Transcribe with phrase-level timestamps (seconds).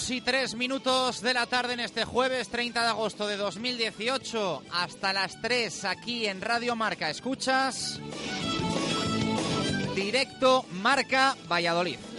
[0.00, 4.62] 2 y 3 minutos de la tarde en este jueves 30 de agosto de 2018
[4.72, 7.10] hasta las 3 aquí en Radio Marca.
[7.10, 8.00] Escuchas
[9.94, 12.09] directo Marca Valladolid.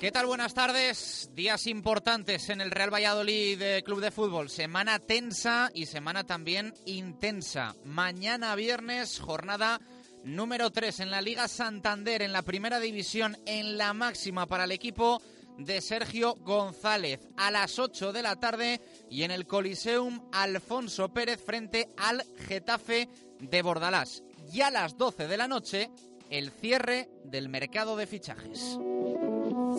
[0.00, 0.26] ¿Qué tal?
[0.26, 1.30] Buenas tardes.
[1.34, 4.48] Días importantes en el Real Valladolid eh, Club de Fútbol.
[4.48, 7.74] Semana tensa y semana también intensa.
[7.84, 9.80] Mañana viernes, jornada
[10.24, 14.72] número 3 en la Liga Santander, en la primera división, en la máxima para el
[14.72, 15.20] equipo
[15.58, 17.20] de Sergio González.
[17.36, 18.80] A las 8 de la tarde
[19.10, 23.08] y en el Coliseum Alfonso Pérez frente al Getafe
[23.40, 24.22] de Bordalás.
[24.52, 25.90] Y a las 12 de la noche,
[26.30, 28.78] el cierre del mercado de fichajes.
[29.68, 29.74] Un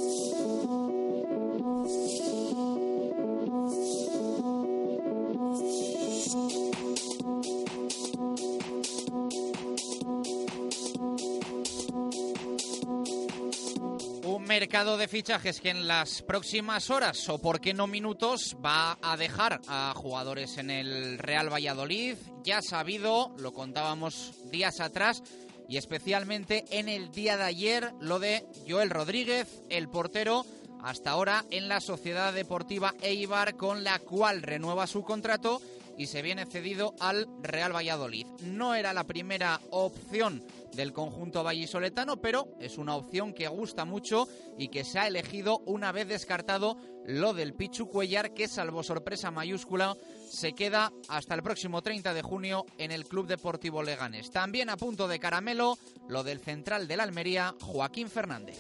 [14.48, 19.18] mercado de fichajes que en las próximas horas o por qué no minutos va a
[19.18, 22.16] dejar a jugadores en el Real Valladolid.
[22.44, 25.24] Ya sabido, lo contábamos días atrás
[25.70, 30.46] y especialmente en el día de ayer lo de Joel Rodríguez, el portero
[30.82, 35.62] hasta ahora en la Sociedad Deportiva Eibar con la cual renueva su contrato
[35.96, 38.26] y se viene cedido al Real Valladolid.
[38.42, 40.42] No era la primera opción
[40.74, 44.28] del conjunto vallisoletano, pero es una opción que gusta mucho
[44.58, 49.32] y que se ha elegido una vez descartado lo del Pichu Cuellar, que salvo sorpresa
[49.32, 49.96] mayúscula,
[50.30, 54.30] se queda hasta el próximo 30 de junio en el Club Deportivo Leganes.
[54.30, 55.78] También a punto de caramelo
[56.08, 58.58] lo del central de la Almería, Joaquín Fernández.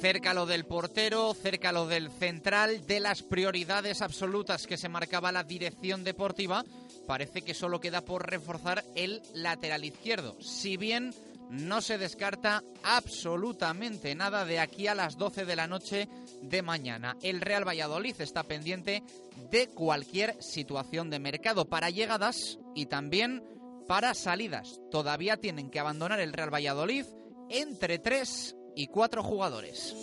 [0.00, 5.32] Cerca lo del portero, cerca lo del central, de las prioridades absolutas que se marcaba
[5.32, 6.62] la dirección deportiva,
[7.06, 10.36] parece que solo queda por reforzar el lateral izquierdo.
[10.40, 11.12] Si bien
[11.50, 16.08] no se descarta absolutamente nada de aquí a las 12 de la noche
[16.42, 17.16] de mañana.
[17.22, 19.02] El Real Valladolid está pendiente
[19.50, 23.42] de cualquier situación de mercado para llegadas y también
[23.86, 24.80] para salidas.
[24.90, 27.04] Todavía tienen que abandonar el Real Valladolid
[27.50, 29.94] entre tres y cuatro jugadores.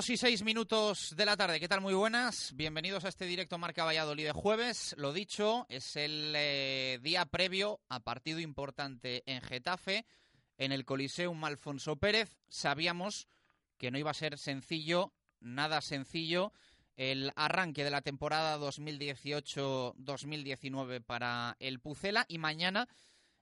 [0.00, 1.82] Dos y seis minutos de la tarde, ¿qué tal?
[1.82, 4.94] Muy buenas, bienvenidos a este directo Marca Valladolid de jueves.
[4.96, 10.06] Lo dicho, es el eh, día previo a partido importante en Getafe,
[10.56, 12.38] en el Coliseum Alfonso Pérez.
[12.48, 13.28] Sabíamos
[13.76, 16.54] que no iba a ser sencillo, nada sencillo,
[16.96, 22.88] el arranque de la temporada 2018-2019 para el Pucela y mañana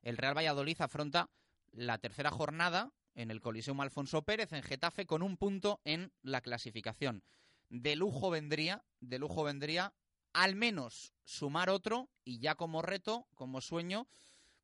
[0.03, 1.31] el Real Valladolid afronta
[1.71, 6.41] la tercera jornada en el Coliseum Alfonso Pérez, en Getafe, con un punto en la
[6.41, 7.25] clasificación.
[7.69, 9.93] De lujo vendría, de lujo vendría
[10.33, 14.07] al menos sumar otro y ya como reto, como sueño,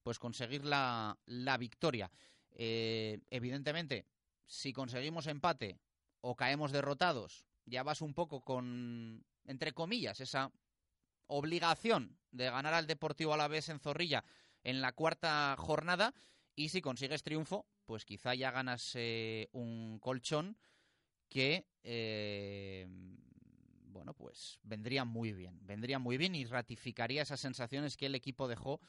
[0.04, 2.12] pues conseguir la, la victoria.
[2.52, 4.06] Eh, evidentemente,
[4.46, 5.80] si conseguimos empate
[6.20, 10.52] o caemos derrotados, ya vas un poco con, entre comillas, esa
[11.26, 14.24] obligación de ganar al Deportivo a la vez en Zorrilla
[14.62, 16.14] en la cuarta jornada
[16.54, 20.56] y si consigues triunfo, pues quizá ya ganas eh, un colchón
[21.28, 22.86] que, eh,
[23.86, 28.48] bueno, pues vendría muy bien, vendría muy bien y ratificaría esas sensaciones que el equipo
[28.48, 28.80] dejó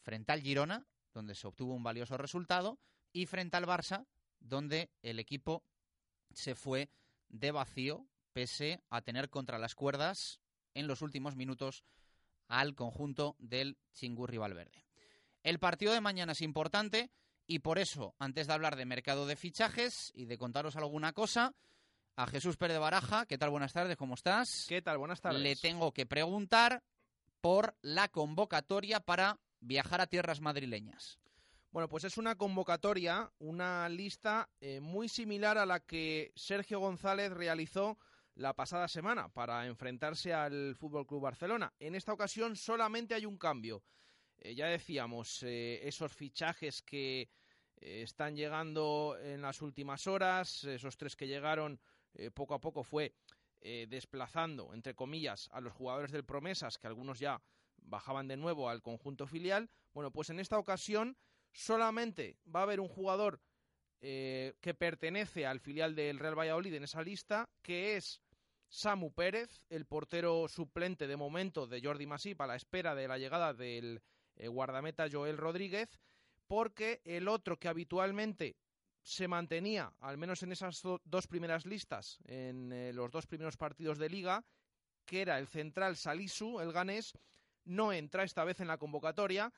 [0.00, 2.78] frente al Girona, donde se obtuvo un valioso resultado,
[3.12, 4.06] y frente al Barça,
[4.40, 5.64] donde el equipo
[6.32, 6.90] se fue
[7.28, 10.40] de vacío, pese a tener contra las cuerdas
[10.74, 11.84] en los últimos minutos
[12.46, 14.86] al conjunto del Chingurri Valverde.
[15.42, 17.10] El partido de mañana es importante
[17.48, 21.54] y por eso, antes de hablar de mercado de fichajes y de contaros alguna cosa,
[22.14, 23.48] a Jesús Pérez de Baraja, ¿qué tal?
[23.48, 24.66] Buenas tardes, ¿cómo estás?
[24.68, 24.98] ¿Qué tal?
[24.98, 25.40] Buenas tardes.
[25.40, 26.82] Le tengo que preguntar
[27.40, 31.18] por la convocatoria para viajar a tierras madrileñas.
[31.70, 37.32] Bueno, pues es una convocatoria, una lista eh, muy similar a la que Sergio González
[37.32, 37.98] realizó
[38.34, 41.72] la pasada semana para enfrentarse al Fútbol Club Barcelona.
[41.78, 43.82] En esta ocasión solamente hay un cambio.
[44.40, 47.22] Eh, ya decíamos, eh, esos fichajes que
[47.80, 51.80] eh, están llegando en las últimas horas, esos tres que llegaron
[52.34, 53.14] poco a poco fue
[53.60, 57.40] desplazando, entre comillas, a los jugadores del Promesas, que algunos ya
[57.76, 59.70] bajaban de nuevo al conjunto filial.
[59.92, 61.16] Bueno, pues en esta ocasión
[61.52, 63.40] solamente va a haber un jugador
[64.00, 68.20] que pertenece al filial del Real Valladolid en esa lista, que es
[68.68, 73.18] Samu Pérez, el portero suplente de momento de Jordi Masip a la espera de la
[73.18, 74.02] llegada del
[74.38, 75.98] eh, guardameta Joel Rodríguez,
[76.46, 78.56] porque el otro que habitualmente
[79.02, 83.98] se mantenía, al menos en esas dos primeras listas, en eh, los dos primeros partidos
[83.98, 84.44] de liga,
[85.04, 87.14] que era el central Salisu, el ganés,
[87.64, 89.52] no entra esta vez en la convocatoria.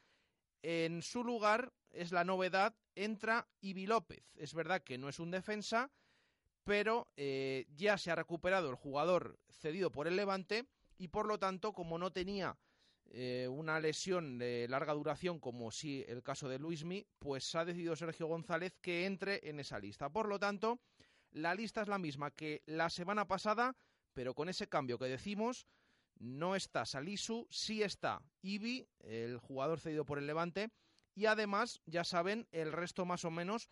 [0.63, 4.23] En su lugar es la novedad, entra Ibi López.
[4.37, 5.91] Es verdad que no es un defensa,
[6.65, 10.67] pero eh, ya se ha recuperado el jugador cedido por el Levante
[10.99, 12.59] y por lo tanto, como no tenía
[13.13, 17.97] eh, una lesión de larga duración, como sí el caso de Luismi, pues ha decidido
[17.97, 20.11] Sergio González que entre en esa lista.
[20.11, 20.81] Por lo tanto,
[21.33, 23.77] la lista es la misma que la semana pasada,
[24.15, 25.67] pero con ese cambio que decimos,
[26.21, 30.71] no está Salisu, sí está Ibi, el jugador cedido por el Levante,
[31.15, 33.71] y además, ya saben, el resto más o menos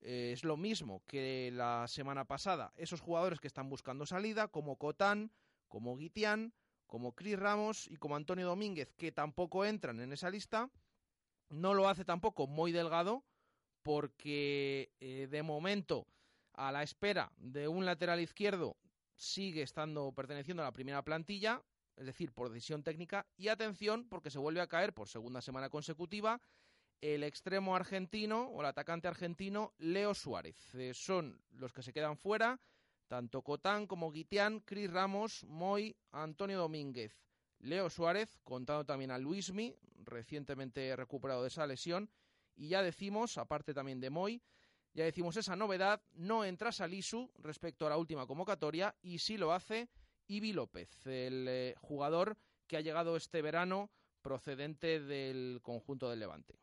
[0.00, 2.72] eh, es lo mismo que la semana pasada.
[2.76, 5.30] Esos jugadores que están buscando salida, como Cotán,
[5.68, 6.52] como Guitián,
[6.92, 10.68] como Cris Ramos y como Antonio Domínguez, que tampoco entran en esa lista.
[11.48, 13.24] No lo hace tampoco muy delgado,
[13.82, 16.06] porque eh, de momento,
[16.52, 18.76] a la espera de un lateral izquierdo,
[19.16, 21.62] sigue estando perteneciendo a la primera plantilla,
[21.96, 23.26] es decir, por decisión técnica.
[23.38, 26.42] Y atención, porque se vuelve a caer por segunda semana consecutiva
[27.00, 30.74] el extremo argentino o el atacante argentino Leo Suárez.
[30.74, 32.60] Eh, son los que se quedan fuera
[33.12, 37.12] Tanto Cotán como Guitián, Cris Ramos, Moy, Antonio Domínguez,
[37.58, 42.08] Leo Suárez, contando también a Luismi, recientemente recuperado de esa lesión.
[42.56, 44.40] Y ya decimos, aparte también de Moy,
[44.94, 49.52] ya decimos esa novedad, no entra Salisu respecto a la última convocatoria y sí lo
[49.52, 49.90] hace
[50.28, 53.90] Ibi López, el eh, jugador que ha llegado este verano
[54.22, 56.58] procedente del conjunto del Levante.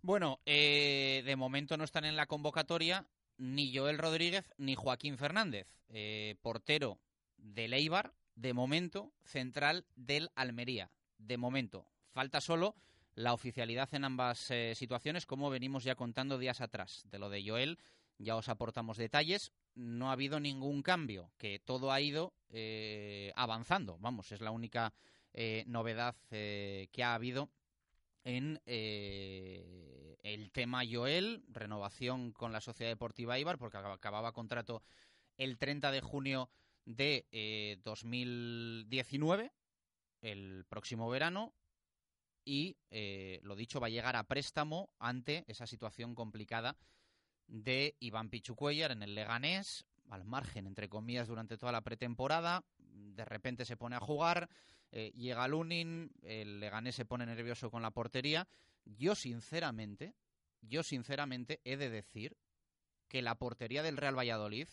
[0.00, 3.06] Bueno, eh, de momento no están en la convocatoria
[3.38, 6.98] ni Joel Rodríguez ni Joaquín Fernández, eh, portero
[7.36, 11.86] del Eibar, de momento, central del Almería, de momento.
[12.10, 12.76] Falta solo
[13.14, 17.02] la oficialidad en ambas eh, situaciones, como venimos ya contando días atrás.
[17.10, 17.78] De lo de Joel
[18.18, 19.52] ya os aportamos detalles.
[19.74, 23.98] No ha habido ningún cambio, que todo ha ido eh, avanzando.
[23.98, 24.92] Vamos, es la única
[25.32, 27.50] eh, novedad que ha habido
[28.26, 34.82] en el tema Joel, renovación con la Sociedad Deportiva Ibar, porque acababa contrato
[35.36, 36.50] el 30 de junio
[36.84, 39.52] de 2019,
[40.22, 41.54] el próximo verano,
[42.46, 46.76] y, eh, lo dicho, va a llegar a préstamo ante esa situación complicada
[47.48, 52.64] de Iván Pichucuellar en el Leganés, al margen, entre comillas, durante toda la pretemporada.
[53.16, 54.50] De repente se pone a jugar,
[54.92, 58.46] eh, llega Lunin, el Leganés se pone nervioso con la portería.
[58.84, 60.14] Yo, sinceramente,
[60.60, 62.36] yo, sinceramente, he de decir
[63.08, 64.68] que la portería del Real Valladolid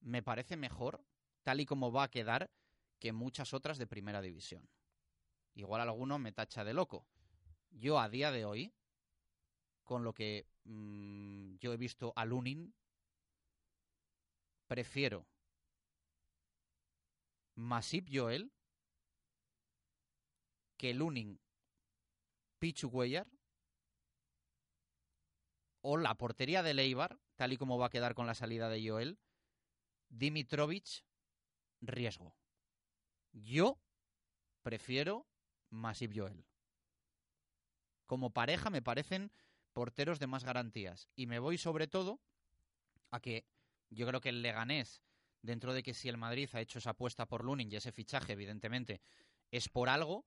[0.00, 1.04] me parece mejor,
[1.42, 2.50] tal y como va a quedar,
[2.98, 4.68] que muchas otras de primera división.
[5.54, 7.06] Igual alguno me tacha de loco.
[7.70, 8.74] Yo a día de hoy,
[9.84, 12.74] con lo que mm, yo he visto a Lunin,
[14.66, 15.26] prefiero
[17.54, 18.52] Masip Joel
[20.76, 21.40] que Lunin
[22.58, 23.26] Pichu Cuellar
[25.82, 28.86] o la portería de Leibar, tal y como va a quedar con la salida de
[28.86, 29.18] Joel,
[30.08, 31.04] Dimitrovich
[31.80, 32.36] Riesgo.
[33.32, 33.78] Yo
[34.62, 35.26] prefiero
[35.70, 36.44] Masip Joel.
[38.06, 39.32] Como pareja me parecen
[39.72, 41.08] porteros de más garantías.
[41.14, 42.20] Y me voy sobre todo
[43.10, 43.46] a que
[43.88, 45.02] yo creo que el Leganés,
[45.42, 48.32] dentro de que si el Madrid ha hecho esa apuesta por Lunin y ese fichaje,
[48.32, 49.00] evidentemente,
[49.50, 50.26] es por algo,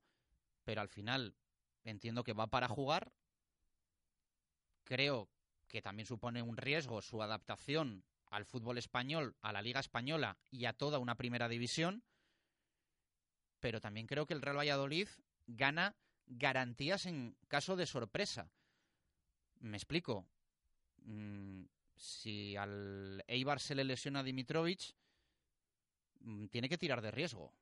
[0.64, 1.36] pero al final
[1.84, 3.12] entiendo que va para jugar.
[4.84, 5.30] Creo
[5.68, 10.64] que también supone un riesgo su adaptación al fútbol español, a la Liga Española y
[10.64, 12.02] a toda una primera división.
[13.60, 15.08] Pero también creo que el Real Valladolid
[15.46, 18.50] gana garantías en caso de sorpresa.
[19.60, 20.26] Me explico.
[21.02, 21.64] Mm,
[21.96, 24.24] si al Eibar se le lesiona a
[26.50, 27.52] tiene que tirar de riesgo.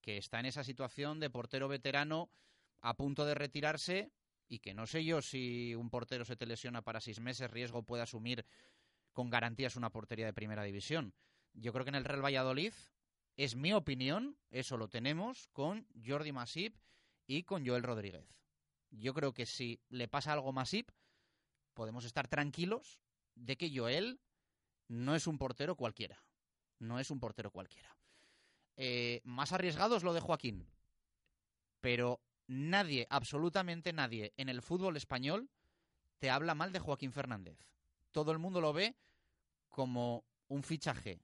[0.00, 2.30] Que está en esa situación de portero veterano
[2.80, 4.12] a punto de retirarse
[4.48, 7.82] y que no sé yo si un portero se te lesiona para seis meses, riesgo
[7.82, 8.46] puede asumir
[9.12, 11.14] con garantías una portería de primera división.
[11.52, 12.72] Yo creo que en el Real Valladolid,
[13.36, 16.76] es mi opinión, eso lo tenemos con Jordi Masip
[17.26, 18.26] y con Joel Rodríguez.
[18.90, 20.90] Yo creo que si le pasa algo más Masip,
[21.74, 23.00] podemos estar tranquilos
[23.34, 24.20] de que Joel
[24.88, 26.24] no es un portero cualquiera.
[26.78, 27.96] No es un portero cualquiera.
[28.76, 30.66] Eh, más arriesgado es lo de Joaquín.
[31.80, 35.48] Pero nadie, absolutamente nadie en el fútbol español
[36.18, 37.58] te habla mal de Joaquín Fernández.
[38.12, 38.96] Todo el mundo lo ve
[39.68, 41.20] como un fichaje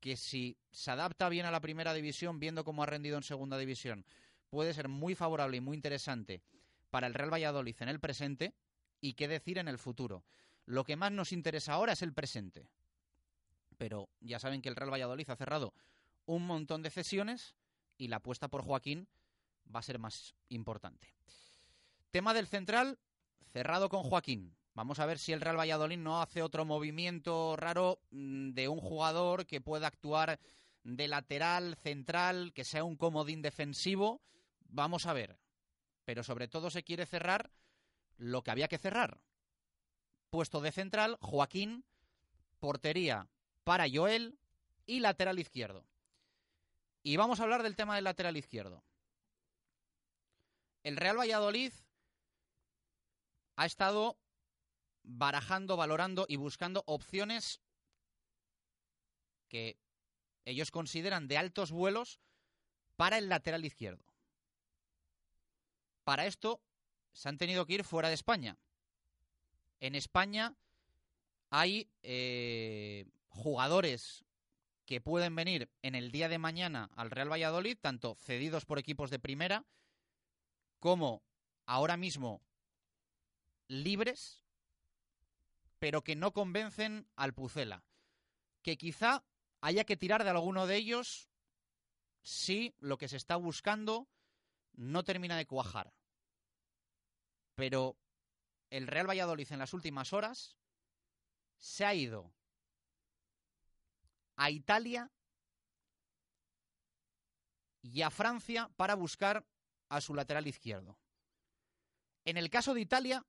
[0.00, 3.58] que si se adapta bien a la primera división, viendo cómo ha rendido en segunda
[3.58, 4.04] división,
[4.50, 6.42] puede ser muy favorable y muy interesante
[6.90, 8.54] para el Real Valladolid en el presente
[9.00, 10.24] y qué decir en el futuro.
[10.66, 12.68] Lo que más nos interesa ahora es el presente.
[13.78, 15.72] Pero ya saben que el Real Valladolid ha cerrado
[16.26, 17.56] un montón de cesiones
[17.96, 19.08] y la apuesta por Joaquín
[19.74, 21.14] va a ser más importante.
[22.10, 22.98] Tema del central,
[23.52, 24.54] cerrado con Joaquín.
[24.74, 28.80] Vamos a ver si el Real Valladolid no hace otro movimiento raro mm, de un
[28.80, 30.38] jugador que pueda actuar
[30.84, 34.20] de lateral, central, que sea un comodín defensivo
[34.68, 35.38] Vamos a ver.
[36.04, 37.50] Pero sobre todo se quiere cerrar
[38.16, 39.20] lo que había que cerrar.
[40.30, 41.84] Puesto de central, Joaquín,
[42.60, 43.28] portería
[43.68, 44.38] para Joel
[44.86, 45.84] y lateral izquierdo.
[47.02, 48.82] Y vamos a hablar del tema del lateral izquierdo.
[50.82, 51.74] El Real Valladolid
[53.56, 54.16] ha estado
[55.02, 57.60] barajando, valorando y buscando opciones
[59.48, 59.76] que
[60.46, 62.20] ellos consideran de altos vuelos
[62.96, 64.14] para el lateral izquierdo.
[66.04, 66.62] Para esto
[67.12, 68.56] se han tenido que ir fuera de España.
[69.80, 70.54] En España
[71.50, 73.04] hay eh,
[73.38, 74.24] jugadores
[74.84, 79.10] que pueden venir en el día de mañana al Real Valladolid, tanto cedidos por equipos
[79.10, 79.64] de primera
[80.80, 81.22] como
[81.66, 82.42] ahora mismo
[83.68, 84.42] libres,
[85.78, 87.84] pero que no convencen al Pucela.
[88.62, 89.24] que quizá
[89.60, 91.28] haya que tirar de alguno de ellos
[92.22, 94.08] si lo que se está buscando
[94.72, 95.94] no termina de cuajar.
[97.54, 97.96] Pero
[98.70, 100.56] el Real Valladolid en las últimas horas
[101.56, 102.32] se ha ido
[104.38, 105.10] a Italia
[107.82, 109.44] y a Francia para buscar
[109.88, 110.98] a su lateral izquierdo.
[112.24, 113.26] En el caso de Italia,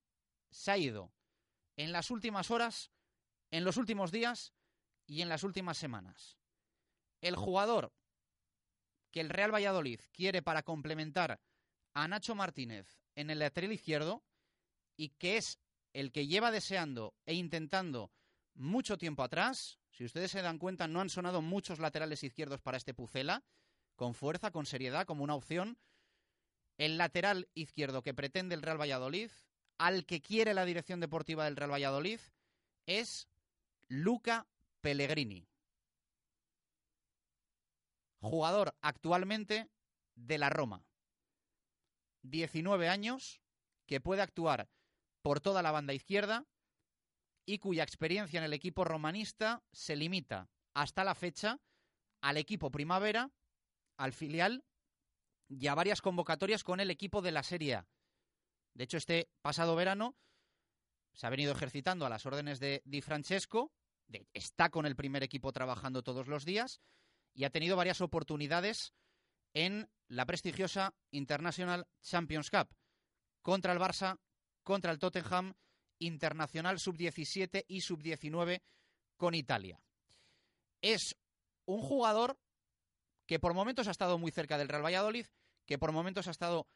[0.51, 1.11] se ha ido
[1.77, 2.91] en las últimas horas,
[3.49, 4.53] en los últimos días
[5.07, 6.37] y en las últimas semanas.
[7.21, 7.91] El jugador
[9.11, 11.41] que el Real Valladolid quiere para complementar
[11.95, 14.23] a Nacho Martínez en el lateral izquierdo
[14.95, 15.59] y que es
[15.93, 18.11] el que lleva deseando e intentando
[18.53, 19.78] mucho tiempo atrás.
[19.99, 23.43] Si ustedes se dan cuenta, no han sonado muchos laterales izquierdos para este Pucela,
[23.97, 25.77] con fuerza, con seriedad, como una opción.
[26.77, 29.29] El lateral izquierdo que pretende el Real Valladolid,
[29.77, 32.21] al que quiere la dirección deportiva del Real Valladolid,
[32.85, 33.27] es
[33.89, 34.47] Luca
[34.79, 35.49] Pellegrini.
[38.21, 39.69] Jugador actualmente
[40.15, 40.85] de la Roma.
[42.21, 43.41] 19 años,
[43.85, 44.69] que puede actuar
[45.21, 46.45] por toda la banda izquierda
[47.49, 51.59] y cuya experiencia en el equipo romanista se limita hasta la fecha
[52.21, 53.31] al equipo primavera,
[53.97, 54.63] al filial
[55.47, 57.87] y a varias convocatorias con el equipo de la Serie A.
[58.75, 60.15] De hecho, este pasado verano
[61.15, 63.71] se ha venido ejercitando a las órdenes de Di Francesco,
[64.31, 66.81] está con el primer equipo trabajando todos los días
[67.33, 68.93] y ha tenido varias oportunidades
[69.55, 72.69] en la prestigiosa International Champions Cup
[73.41, 74.19] contra el Barça,
[74.61, 75.55] contra el Tottenham,
[75.99, 78.61] Internacional sub-17 y sub-19
[79.17, 79.79] con Italia.
[80.81, 81.15] Es
[81.65, 82.39] un jugador
[83.25, 85.27] que por momentos ha estado muy cerca del Real Valladolid,
[85.65, 86.67] que por momentos ha estado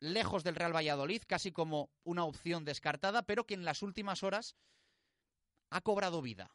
[0.00, 4.56] lejos del Real Valladolid, casi como una opción descartada, pero que en las últimas horas
[5.70, 6.54] ha cobrado vida.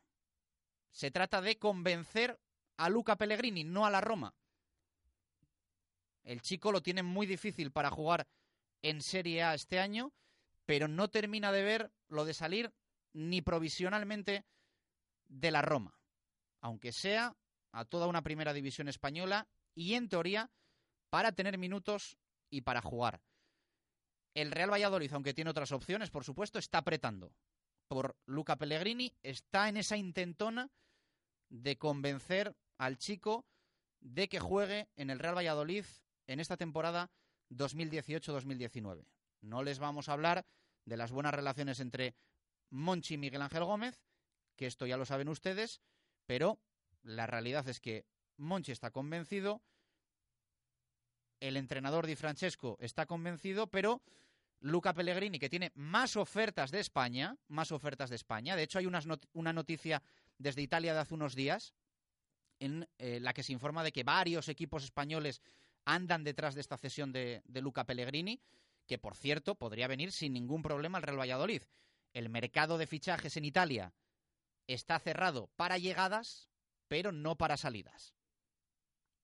[0.92, 2.40] Se trata de convencer
[2.78, 4.36] a Luca Pellegrini, no a la Roma.
[6.24, 8.28] El chico lo tiene muy difícil para jugar
[8.82, 10.14] en Serie A este año,
[10.66, 12.74] pero no termina de ver lo de salir
[13.14, 14.46] ni provisionalmente
[15.28, 16.00] de la Roma,
[16.62, 17.36] aunque sea
[17.72, 20.52] a toda una primera división española y en teoría
[21.10, 22.18] para tener minutos
[22.50, 23.22] y para jugar.
[24.34, 27.34] El Real Valladolid, aunque tiene otras opciones, por supuesto, está apretando
[27.88, 30.70] por Luca Pellegrini, está en esa intentona
[31.50, 33.46] de convencer al chico
[34.00, 35.86] de que juegue en el Real Valladolid
[36.28, 37.12] en esta temporada
[37.50, 39.06] 2018-2019.
[39.42, 40.46] No les vamos a hablar
[40.86, 42.16] de las buenas relaciones entre
[42.70, 44.02] Monchi y Miguel Ángel Gómez,
[44.56, 45.82] que esto ya lo saben ustedes,
[46.26, 46.60] pero
[47.04, 48.06] la realidad es que
[48.38, 49.62] Monchi está convencido,
[51.40, 54.02] el entrenador Di Francesco está convencido, pero
[54.60, 58.86] Luca Pellegrini, que tiene más ofertas de España, más ofertas de España, de hecho hay
[58.86, 60.04] una noticia
[60.38, 61.74] desde Italia de hace unos días
[62.60, 65.42] en eh, la que se informa de que varios equipos españoles
[65.84, 68.40] andan detrás de esta cesión de, de Luca Pellegrini,
[68.92, 71.64] que por cierto podría venir sin ningún problema al Real Valladolid.
[72.12, 73.94] El mercado de fichajes en Italia
[74.68, 76.50] está cerrado para llegadas,
[76.90, 78.14] pero no para salidas.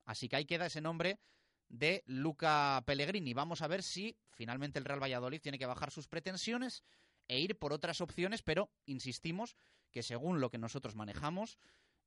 [0.05, 1.19] Así que ahí queda ese nombre
[1.67, 3.33] de Luca Pellegrini.
[3.33, 6.85] Vamos a ver si finalmente el Real Valladolid tiene que bajar sus pretensiones
[7.27, 9.57] e ir por otras opciones, pero insistimos
[9.91, 11.57] que según lo que nosotros manejamos,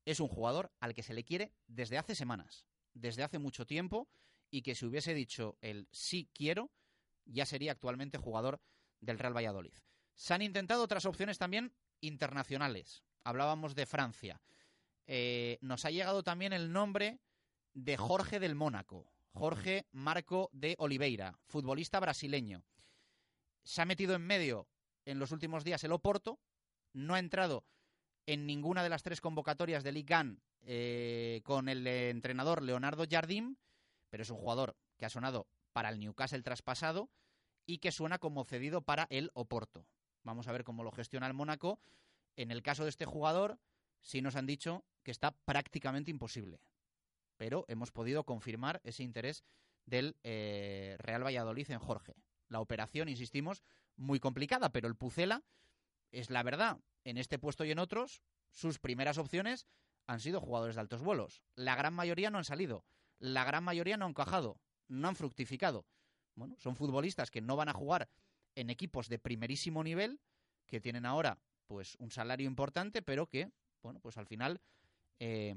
[0.07, 4.09] es un jugador al que se le quiere desde hace semanas, desde hace mucho tiempo,
[4.51, 6.71] y que si hubiese dicho el sí quiero,
[7.25, 8.61] ya sería actualmente jugador
[9.01, 9.75] del Real Valladolid.
[10.15, 13.03] Se han intentado otras opciones también internacionales.
[13.25, 14.41] Hablábamos de Francia.
[15.07, 17.21] Eh, nos ha llegado también el nombre
[17.75, 22.65] de Jorge del Mónaco, Jorge Marco de Oliveira, futbolista brasileño.
[23.63, 24.69] Se ha metido en medio
[25.05, 26.39] en los últimos días el Oporto,
[26.93, 27.65] no ha entrado
[28.27, 33.57] en ninguna de las tres convocatorias de Ligue eh, con el entrenador Leonardo Jardim,
[34.11, 37.11] pero es un jugador que ha sonado para el Newcastle traspasado
[37.67, 39.87] y que suena como cedido para el Oporto.
[40.23, 41.81] Vamos a ver cómo lo gestiona el Mónaco.
[42.37, 43.59] En el caso de este jugador,
[44.01, 46.61] sí nos han dicho que está prácticamente imposible.
[47.37, 49.45] Pero hemos podido confirmar ese interés
[49.87, 52.15] del eh, Real Valladolid en Jorge.
[52.49, 53.63] La operación, insistimos,
[53.97, 55.43] muy complicada, pero el Pucela
[56.11, 56.79] es la verdad.
[57.05, 59.67] En este puesto y en otros, sus primeras opciones
[60.07, 61.43] han sido jugadores de altos vuelos.
[61.55, 62.85] La gran mayoría no han salido.
[63.19, 65.87] La gran mayoría no han encajado, no han fructificado.
[66.35, 68.09] Bueno, son futbolistas que no van a jugar
[68.55, 70.21] en equipos de primerísimo nivel,
[70.67, 73.51] que tienen ahora pues un salario importante, pero que,
[73.83, 74.61] bueno, pues al final
[75.19, 75.55] eh,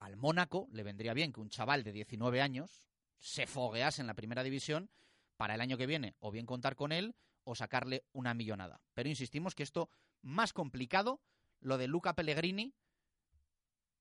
[0.00, 2.86] al Mónaco le vendría bien que un chaval de 19 años
[3.18, 4.90] se foguease en la primera división
[5.36, 8.80] para el año que viene, o bien contar con él o sacarle una millonada.
[8.94, 9.90] Pero insistimos que esto
[10.22, 11.20] más complicado,
[11.60, 12.74] lo de Luca Pellegrini,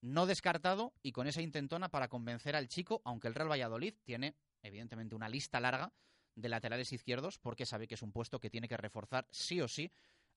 [0.02, 4.36] no descartado y con esa intentona para convencer al chico, aunque el Real Valladolid tiene,
[4.64, 5.94] evidentemente, una lista larga
[6.36, 9.68] de laterales izquierdos, porque sabe que es un puesto que tiene que reforzar sí o
[9.68, 9.92] sí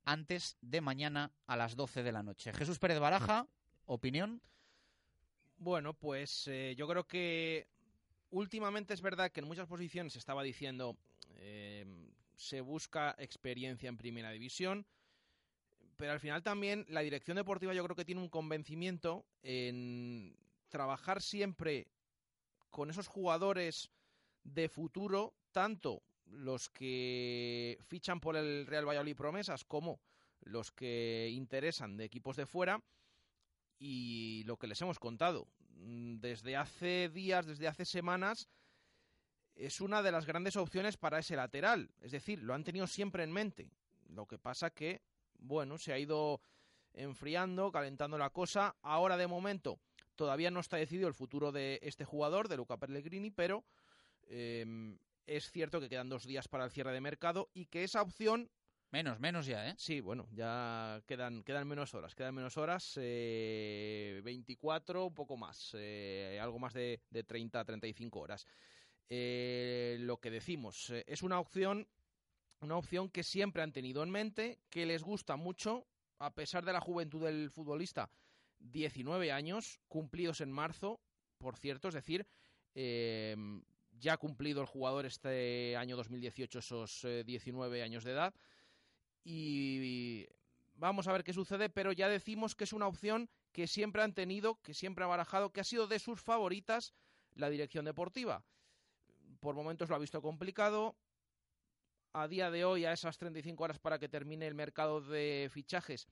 [0.04, 2.52] antes de mañana a las 12 de la noche.
[2.52, 3.46] Jesús Pérez Baraja,
[3.84, 4.40] opinión.
[5.58, 7.68] Bueno, pues eh, yo creo que
[8.30, 10.96] últimamente es verdad que en muchas posiciones se estaba diciendo
[11.36, 11.84] eh,
[12.34, 14.86] se busca experiencia en primera división,
[16.00, 20.34] pero al final también la dirección deportiva yo creo que tiene un convencimiento en
[20.70, 21.88] trabajar siempre
[22.70, 23.90] con esos jugadores
[24.42, 30.00] de futuro, tanto los que fichan por el Real Valladolid promesas como
[30.40, 32.82] los que interesan de equipos de fuera
[33.78, 38.48] y lo que les hemos contado desde hace días, desde hace semanas,
[39.54, 41.90] es una de las grandes opciones para ese lateral.
[42.00, 43.70] Es decir, lo han tenido siempre en mente.
[44.08, 45.02] Lo que pasa que
[45.40, 46.40] bueno, se ha ido
[46.92, 48.76] enfriando, calentando la cosa.
[48.82, 49.78] Ahora, de momento,
[50.16, 53.64] todavía no está decidido el futuro de este jugador, de Luca Pellegrini, pero
[54.28, 58.02] em, es cierto que quedan dos días para el cierre de mercado y que esa
[58.02, 58.50] opción...
[58.92, 59.74] Menos, menos ya, ¿eh?
[59.78, 65.76] Sí, bueno, ya quedan, quedan menos horas, quedan menos horas, eh, 24, un poco más,
[65.78, 68.46] eh, algo más de, de 30, 35 horas.
[69.12, 71.88] Eh, lo que decimos, eh, es una opción
[72.60, 75.86] una opción que siempre han tenido en mente, que les gusta mucho,
[76.18, 78.10] a pesar de la juventud del futbolista,
[78.58, 81.00] 19 años, cumplidos en marzo,
[81.38, 82.26] por cierto, es decir,
[82.74, 88.34] em, ya ha cumplido el jugador este año 2018 esos 19 eh, años de edad.
[89.24, 90.26] Y
[90.74, 94.14] vamos a ver qué sucede, pero ya decimos que es una opción que siempre han
[94.14, 96.94] tenido, que siempre ha barajado, que ha sido de sus favoritas
[97.34, 98.44] la dirección deportiva.
[99.40, 100.96] Por momentos lo ha visto complicado,
[102.12, 106.08] a día de hoy, a esas 35 horas para que termine el mercado de fichajes,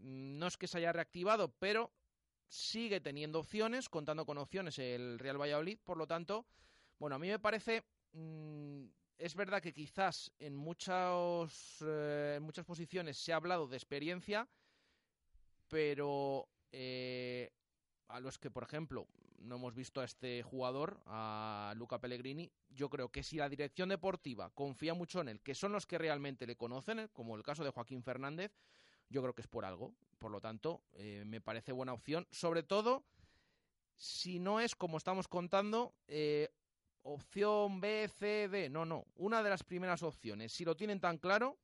[0.00, 1.92] mm, no es que se haya reactivado, pero
[2.48, 6.46] sigue teniendo opciones, contando con opciones el Real Valladolid, por lo tanto,
[6.98, 8.84] bueno, a mí me parece, mm,
[9.18, 14.48] es verdad que quizás en, muchas eh, en muchas posiciones se ha hablado de experiencia,
[15.68, 17.50] pero eh,
[18.08, 19.06] a los que, por ejemplo,
[19.40, 22.50] no hemos visto a este jugador, a Luca Pellegrini.
[22.70, 25.98] Yo creo que si la dirección deportiva confía mucho en él, que son los que
[25.98, 28.52] realmente le conocen, eh, como el caso de Joaquín Fernández,
[29.08, 29.94] yo creo que es por algo.
[30.18, 32.26] Por lo tanto, eh, me parece buena opción.
[32.30, 33.04] Sobre todo,
[33.96, 36.48] si no es, como estamos contando, eh,
[37.02, 38.68] opción B, C, D.
[38.68, 39.06] No, no.
[39.14, 40.52] Una de las primeras opciones.
[40.52, 41.58] Si lo tienen tan claro,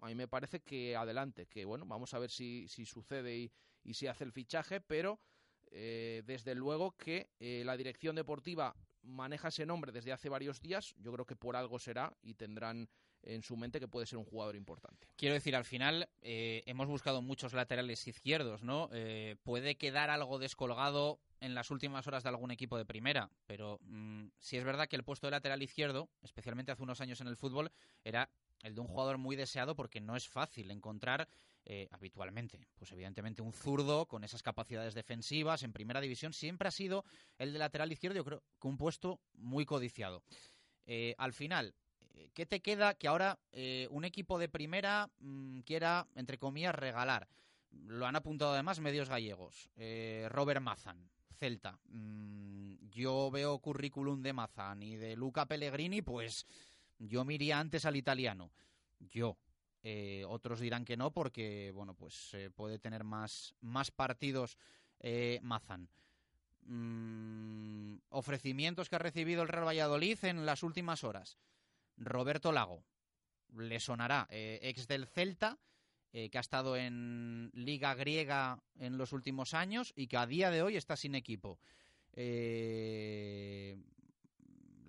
[0.00, 1.46] a mí me parece que adelante.
[1.46, 3.52] Que bueno, vamos a ver si, si sucede y,
[3.84, 5.20] y si hace el fichaje, pero
[5.72, 10.94] eh, desde luego que eh, la dirección deportiva maneja ese nombre desde hace varios días,
[10.98, 12.88] yo creo que por algo será y tendrán
[13.22, 15.08] en su mente que puede ser un jugador importante.
[15.16, 18.90] Quiero decir, al final eh, hemos buscado muchos laterales izquierdos, ¿no?
[19.42, 24.26] puede quedar algo descolgado en las últimas horas de algún equipo de primera, pero mm,
[24.38, 27.36] si es verdad que el puesto de lateral izquierdo, especialmente hace unos años en el
[27.36, 27.72] fútbol,
[28.04, 28.30] era
[28.62, 31.28] el de un jugador muy deseado porque no es fácil encontrar
[31.64, 32.66] eh, habitualmente.
[32.74, 37.04] Pues evidentemente un zurdo con esas capacidades defensivas en primera división siempre ha sido
[37.38, 40.24] el de lateral izquierdo, yo creo que un puesto muy codiciado.
[40.86, 41.74] Eh, al final,
[42.14, 43.38] eh, ¿qué te queda que ahora
[43.90, 47.28] un equipo de primera mm, quiera, entre comillas, regalar?
[47.70, 49.70] Lo han apuntado además medios gallegos.
[50.28, 51.08] Robert Mazan,
[51.42, 51.78] Celta.
[51.88, 56.46] Mm, yo veo currículum de Mazan y de Luca Pellegrini, pues
[56.98, 58.52] yo miría antes al italiano.
[58.98, 59.36] Yo,
[59.82, 64.56] eh, otros dirán que no porque, bueno, pues eh, puede tener más, más partidos
[65.00, 65.88] eh, Mazan.
[66.64, 71.38] Mm, ofrecimientos que ha recibido el Real Valladolid en las últimas horas.
[71.96, 72.84] Roberto Lago,
[73.56, 75.58] le sonará, ex del Celta,
[76.10, 80.62] que ha estado en Liga Griega en los últimos años y que a día de
[80.62, 81.58] hoy está sin equipo.
[82.14, 82.22] la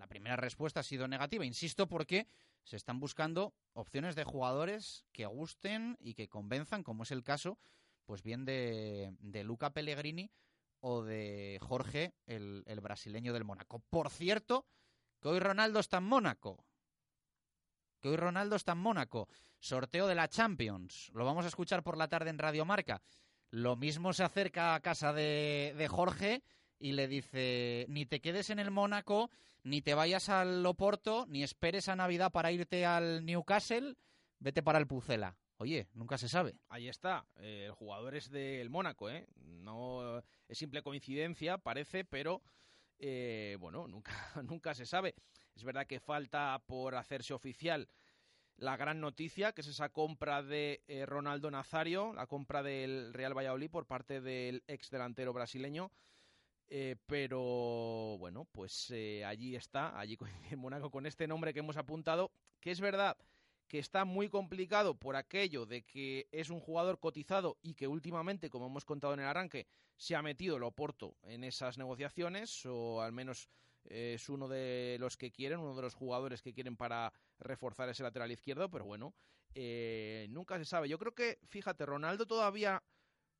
[0.07, 2.27] primera respuesta ha sido negativa, insisto, porque
[2.63, 7.59] se están buscando opciones de jugadores que gusten y que convenzan, como es el caso,
[8.05, 10.31] pues bien de, de Luca Pellegrini
[10.79, 13.79] o de Jorge, el, el, brasileño del Mónaco.
[13.89, 14.65] Por cierto,
[15.21, 16.65] que hoy Ronaldo está en Mónaco.
[18.01, 19.29] Que hoy Ronaldo está en Mónaco.
[19.59, 21.09] Sorteo de la Champions.
[21.13, 23.01] Lo vamos a escuchar por la tarde en Radio Marca.
[23.49, 26.43] Lo mismo se acerca a casa de, de Jorge
[26.79, 29.29] y le dice, ni te quedes en el Mónaco,
[29.63, 33.95] ni te vayas al Oporto, ni esperes a Navidad para irte al Newcastle,
[34.39, 35.37] vete para el Pucela.
[35.57, 36.55] Oye, nunca se sabe.
[36.69, 39.27] Ahí está, eh, el jugador es del Mónaco, ¿eh?
[39.35, 42.41] No es simple coincidencia, parece, pero
[42.99, 44.11] eh, bueno, nunca,
[44.43, 45.15] nunca se sabe.
[45.55, 47.89] Es verdad que falta por hacerse oficial
[48.57, 53.37] la gran noticia, que es esa compra de eh, Ronaldo Nazario, la compra del Real
[53.37, 55.91] Valladolid por parte del ex delantero brasileño.
[56.69, 60.17] Eh, pero bueno, pues eh, allí está, allí
[60.51, 63.17] en Mónaco con este nombre que hemos apuntado, que es verdad
[63.67, 68.49] que está muy complicado por aquello de que es un jugador cotizado y que últimamente,
[68.49, 69.65] como hemos contado en el arranque,
[69.97, 73.49] se ha metido el Oporto en esas negociaciones, o al menos
[73.85, 77.89] eh, es uno de los que quieren, uno de los jugadores que quieren para reforzar
[77.89, 79.13] ese lateral izquierdo, pero bueno,
[79.55, 80.89] eh, nunca se sabe.
[80.89, 82.83] Yo creo que, fíjate, Ronaldo todavía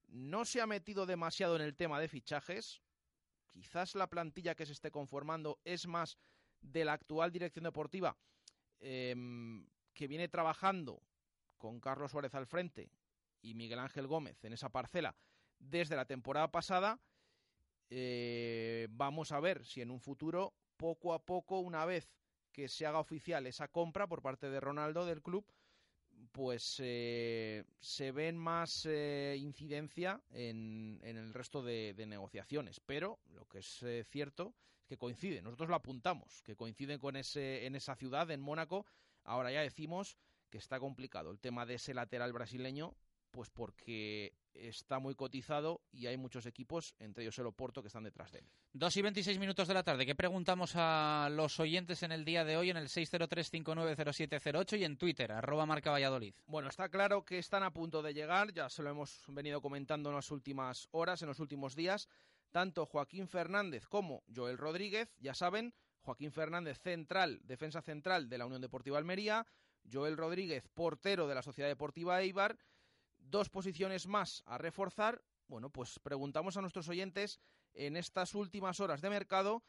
[0.08, 2.82] no se ha metido demasiado en el tema de fichajes.
[3.54, 6.18] Quizás la plantilla que se esté conformando es más
[6.60, 8.18] de la actual dirección deportiva.
[8.80, 11.02] Em, que viene trabajando
[11.58, 12.92] con Carlos Suárez al frente
[13.42, 15.16] y Miguel Ángel Gómez en esa parcela
[15.60, 17.00] desde la temporada pasada,
[17.90, 22.12] eh, vamos a ver si en un futuro, poco a poco, una vez
[22.52, 25.46] que se haga oficial esa compra por parte de Ronaldo del club,
[26.34, 32.82] pues eh, se ven más eh, incidencia en, el resto de, negociaciones.
[32.82, 37.66] Pero lo que es cierto es que coincide, nosotros lo apuntamos, que coincide con ese,
[37.66, 38.86] en esa ciudad, en Mónaco,
[39.24, 40.18] Ahora ya decimos
[40.50, 42.96] que está complicado el tema de ese lateral brasileño,
[43.34, 48.04] pues porque está muy cotizado y hay muchos equipos, entre ellos el Oporto, que están
[48.04, 48.46] detrás de él.
[48.72, 50.06] Dos y veintiséis minutos de la tarde.
[50.06, 54.98] ¿Qué preguntamos a los oyentes en el día de hoy en el 603-590708 y en
[54.98, 56.36] Twitter, arroba marca Valladolid?
[56.46, 60.12] Bueno, está claro que están a punto de llegar, ya se lo hemos venido comentando
[60.12, 62.08] en las últimas horas, en los últimos días,
[62.52, 68.46] tanto Joaquín Fernández como Joel Rodríguez, ya saben, Joaquín Fernández, central, defensa central de la
[68.46, 69.48] Unión Deportiva Almería,
[69.92, 72.58] Joel Rodríguez, portero de la Sociedad Deportiva Eibar,
[73.34, 75.24] dos posiciones más a reforzar.
[75.48, 77.40] Bueno, pues preguntamos a nuestros oyentes
[77.74, 79.64] en estas últimas horas de mercado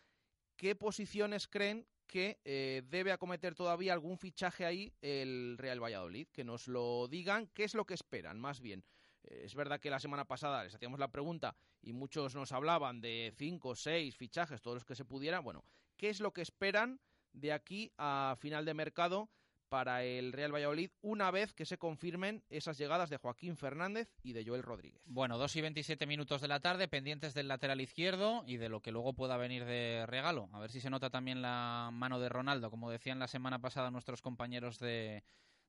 [0.54, 6.44] qué posiciones creen que eh, debe acometer todavía algún fichaje ahí el Real Valladolid, que
[6.44, 8.84] nos lo digan, qué es lo que esperan, más bien.
[9.22, 13.00] Eh, es verdad que la semana pasada les hacíamos la pregunta y muchos nos hablaban
[13.00, 15.42] de cinco, seis fichajes, todos los que se pudieran.
[15.42, 15.64] Bueno,
[15.96, 17.00] ¿qué es lo que esperan
[17.32, 19.30] de aquí a final de mercado
[19.68, 24.32] para el Real Valladolid una vez que se confirmen esas llegadas de Joaquín Fernández y
[24.32, 25.02] de Joel Rodríguez?
[25.06, 28.80] Bueno, dos y 27 minutos de la tarde, pendientes del lateral izquierdo y de lo
[28.80, 30.48] que luego pueda venir de regalo.
[30.52, 33.90] A ver si se nota también la mano de Ronaldo, como decían la semana pasada
[33.90, 35.24] nuestros compañeros de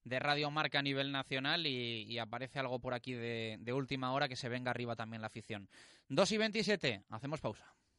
[0.05, 4.29] de Radio Marca a nivel nacional y, aparece algo por aquí de, de, última hora
[4.29, 5.67] que se venga arriba también la afición.
[6.10, 7.75] 2 y 27, hacemos pausa.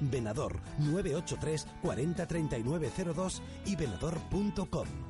[0.00, 5.09] Venador 983 40 02 y venador.com.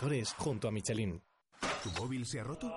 [0.37, 1.21] Junto a Michelin.
[1.83, 2.67] ¿Tu móvil se ha roto?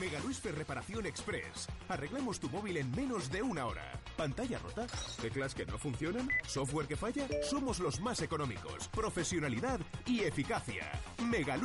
[0.00, 0.18] Mega
[0.52, 1.68] Reparación Express.
[1.88, 4.00] Arreglamos tu móvil en menos de una hora.
[4.16, 4.86] ¿Pantalla rota?
[5.20, 6.28] ¿Teclas que no funcionan?
[6.46, 7.26] ¿Software que falla?
[7.42, 8.88] Somos los más económicos.
[8.88, 10.90] Profesionalidad y eficacia.
[11.28, 11.58] Mega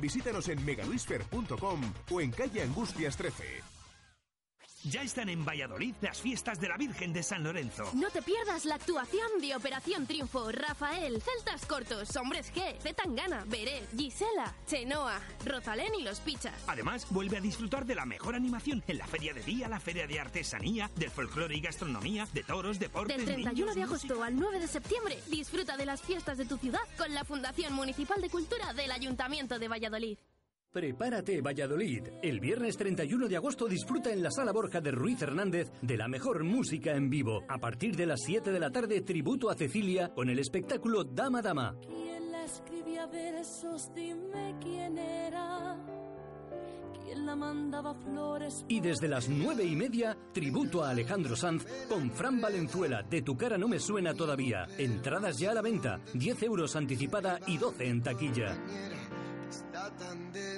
[0.00, 3.73] Visítanos en megaluisfer.com o en calle Angustias 13.
[4.84, 7.90] Ya están en Valladolid las fiestas de la Virgen de San Lorenzo.
[7.94, 13.88] No te pierdas la actuación de Operación Triunfo, Rafael, Celtas Cortos, Hombres G, Zetangana, Beret,
[13.96, 16.52] Gisela, Chenoa, Rosalén y Los Pichas.
[16.66, 20.06] Además, vuelve a disfrutar de la mejor animación en la Feria de Día, la Feria
[20.06, 24.58] de Artesanía, del folclore y gastronomía, de toros, deportes, Del 31 de agosto al 9
[24.58, 28.74] de septiembre, disfruta de las fiestas de tu ciudad con la Fundación Municipal de Cultura
[28.74, 30.18] del Ayuntamiento de Valladolid.
[30.74, 32.02] Prepárate Valladolid.
[32.20, 36.08] El viernes 31 de agosto disfruta en la Sala Borja de Ruiz Hernández de la
[36.08, 37.44] mejor música en vivo.
[37.48, 41.42] A partir de las 7 de la tarde, tributo a Cecilia con el espectáculo Dama
[41.42, 41.76] Dama.
[41.86, 43.88] ¿Quién la escribía versos?
[43.94, 45.78] Dime quién era.
[47.06, 48.64] y él la mandaba flores.
[48.66, 53.36] Y desde las nueve y media, tributo a Alejandro Sanz con Fran Valenzuela, de tu
[53.36, 54.66] cara no me suena todavía.
[54.76, 58.58] Entradas ya a la venta, 10 euros anticipada y 12 en taquilla.
[59.48, 60.53] Está tan de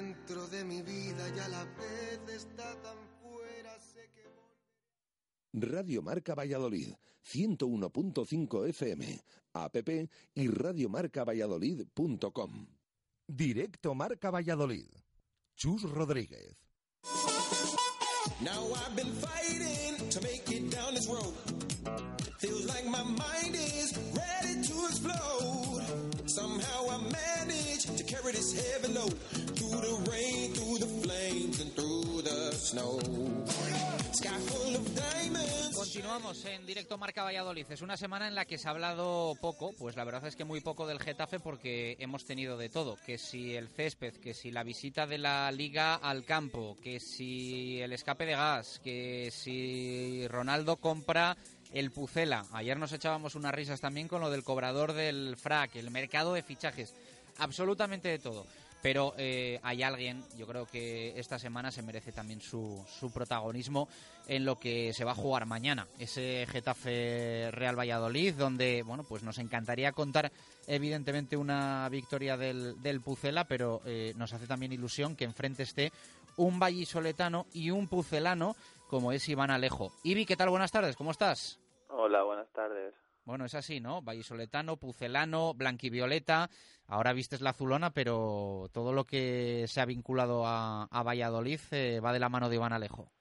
[1.35, 4.23] y a la vez está tan fuera, sé que...
[5.53, 6.93] Radio Marca Valladolid,
[7.25, 9.21] 101.5 FM,
[9.53, 9.75] app
[10.35, 12.67] y radiomarcavalladolid.com.
[13.27, 14.87] Directo Marca Valladolid.
[15.55, 16.55] Chus Rodríguez.
[18.41, 21.33] Now I've been fighting to make it down this road.
[22.37, 25.76] Feels like my mind is ready to explode.
[35.73, 37.65] Continuamos en directo Marca Valladolid.
[37.69, 40.43] Es una semana en la que se ha hablado poco, pues la verdad es que
[40.43, 42.97] muy poco del Getafe porque hemos tenido de todo.
[43.05, 47.79] Que si el césped, que si la visita de la Liga al campo, que si
[47.79, 51.37] el escape de gas, que si Ronaldo compra
[51.71, 52.45] el Pucela.
[52.51, 56.43] Ayer nos echábamos unas risas también con lo del cobrador del FRAC, el mercado de
[56.43, 56.93] fichajes.
[57.39, 58.45] Absolutamente de todo.
[58.81, 63.89] Pero eh, hay alguien, yo creo que esta semana se merece también su, su protagonismo
[64.27, 65.87] en lo que se va a jugar mañana.
[65.97, 70.31] Ese Getafe Real Valladolid, donde bueno, pues nos encantaría contar
[70.67, 75.91] evidentemente una victoria del, Pucela, pero eh, nos hace también ilusión que enfrente esté
[76.35, 78.55] un vallisoletano y un pucelano
[78.87, 79.91] como es Iván Alejo.
[80.03, 80.49] Ibi, ¿qué tal?
[80.49, 81.59] Buenas tardes, ¿cómo estás?
[81.89, 82.93] Hola, buenas tardes.
[83.27, 84.01] Bueno, es así, ¿no?
[84.01, 86.47] Vallisoletano, pucelano, blanquivioleta.
[86.87, 92.13] Ahora vistes la azulona, pero todo lo que se ha vinculado a, Valladolid eh, va
[92.13, 93.11] de la mano de Iván Alejo.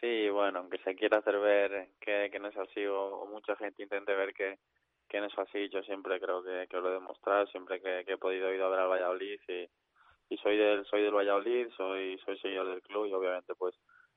[0.00, 4.14] Sí, bueno, aunque se quiera hacer ver que, no es así o, mucha gente intente
[4.14, 4.60] ver que,
[5.08, 8.18] que no es así, yo siempre creo que, que lo he demostrado, siempre que, he
[8.18, 9.40] podido ir a ver al Valladolid
[10.28, 13.74] y, soy del soy del Valladolid, soy soy seguidor del club y obviamente pues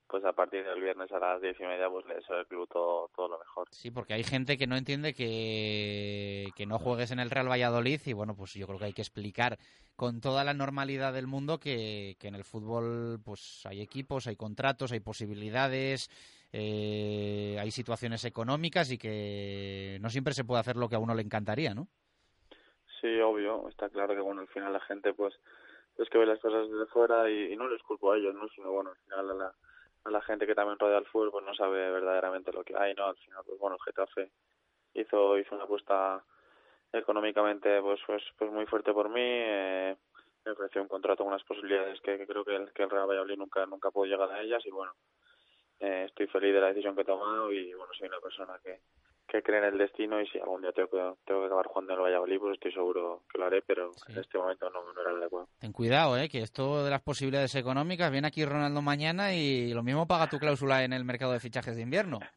[0.10, 2.68] pues a partir del viernes a las diez y media pues le deseo al club
[2.68, 3.68] todo, todo lo mejor.
[3.72, 8.02] Sí, porque hay gente que no entiende que, que no juegues en el Real Valladolid
[8.06, 9.60] y bueno, pues yo creo que hay que explicar
[9.96, 14.36] con toda la normalidad del mundo que, que en el fútbol pues hay equipos, hay
[14.36, 16.10] contratos, hay posibilidades,
[16.52, 21.14] eh, hay situaciones económicas y que no siempre se puede hacer lo que a uno
[21.14, 21.88] le encantaría, ¿no?
[23.00, 25.36] Sí, obvio, está claro que bueno, al final la gente pues
[26.00, 28.48] es que ve las cosas desde fuera y, y no les culpo a ellos, ¿no?
[28.50, 29.56] Sino bueno, al final a la,
[30.06, 33.06] la gente que también rodea el fútbol pues no sabe verdaderamente lo que hay, ¿no?
[33.06, 34.32] Al final, pues bueno, el Getafe
[34.94, 36.24] hizo hizo una apuesta
[36.92, 39.96] económicamente pues pues pues muy fuerte por mí, eh,
[40.46, 43.08] me ofreció un contrato con unas posibilidades que, que creo que el, que el Real
[43.08, 44.94] Valladolid nunca nunca pudo llegar a ellas y bueno,
[45.80, 48.82] eh, estoy feliz de la decisión que he tomado y bueno, soy una persona que
[49.30, 51.94] que cree en el destino y si algún día tengo que, tengo que acabar jugando
[51.94, 55.02] en el Valladolid, pues estoy seguro que lo haré, pero en este momento no, no
[55.02, 55.48] era el adecuado.
[55.60, 56.30] Ten cuidado, ¿eh?
[56.30, 60.40] que esto de las posibilidades económicas, viene aquí Ronaldo mañana y lo mismo paga tu
[60.40, 62.20] cláusula en el mercado de fichajes de invierno.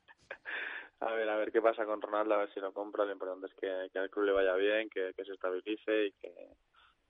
[1.01, 3.05] A ver, a ver qué pasa con Ronaldo, a ver si lo compra.
[3.05, 6.13] Lo importante es que, que al club le vaya bien, que, que se estabilice y
[6.13, 6.33] que,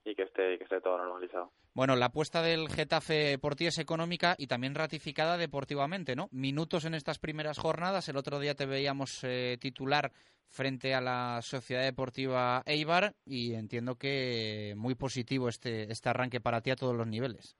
[0.05, 1.51] y que esté, que esté todo normalizado.
[1.73, 6.27] Bueno, la apuesta del Getafe por ti es económica y también ratificada deportivamente, ¿no?
[6.31, 8.09] Minutos en estas primeras jornadas.
[8.09, 10.11] El otro día te veíamos eh, titular
[10.47, 16.61] frente a la Sociedad Deportiva Eibar y entiendo que muy positivo este, este arranque para
[16.61, 17.57] ti a todos los niveles.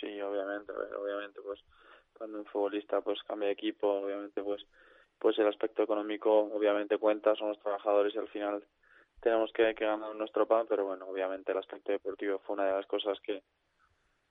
[0.00, 1.60] Sí, obviamente, ver, obviamente, pues
[2.14, 4.64] cuando un futbolista pues cambia de equipo, obviamente pues
[5.18, 8.62] pues el aspecto económico obviamente cuenta, somos trabajadores y al final
[9.26, 12.86] tenemos que, ganar nuestro pan, pero bueno, obviamente el aspecto deportivo fue una de las
[12.86, 13.42] cosas que,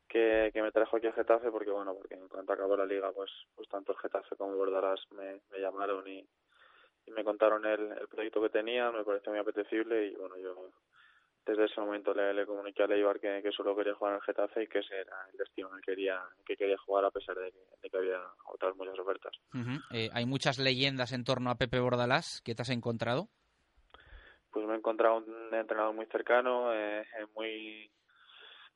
[0.07, 3.29] que, me trajo aquí a Getafe, porque bueno, porque en cuanto acabó la liga, pues,
[3.55, 6.25] pues tanto el Getafe como Bordarás me, me llamaron y,
[7.07, 10.71] me contaron el, el proyecto que tenían, me pareció muy apetecible y bueno, yo
[11.45, 14.63] desde ese momento le, le comuniqué a Leibar que, que solo quería jugar en Getafe
[14.63, 17.97] y que ese era el destino que quería, que quería jugar a pesar de que,
[17.97, 19.33] había otras muchas ofertas.
[19.91, 22.41] Eh, hay muchas leyendas en torno a Pepe Bordalás.
[22.43, 23.27] ¿Qué te has encontrado?
[24.55, 27.91] Pues me he encontrado un entrenador muy cercano, eh, muy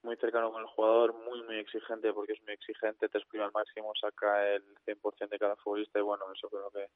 [0.03, 3.53] muy cercano con el jugador, muy muy exigente porque es muy exigente, te exprime al
[3.53, 6.87] máximo, saca el 100% de cada futbolista y bueno, eso creo que,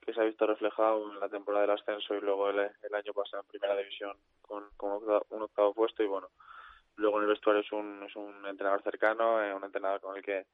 [0.00, 3.12] que se ha visto reflejado en la temporada del ascenso y luego el, el año
[3.12, 4.92] pasado en primera división con, con
[5.28, 6.30] un octavo puesto y bueno,
[6.96, 10.22] luego en el vestuario es un, es un entrenador cercano, eh, un entrenador con el
[10.22, 10.46] que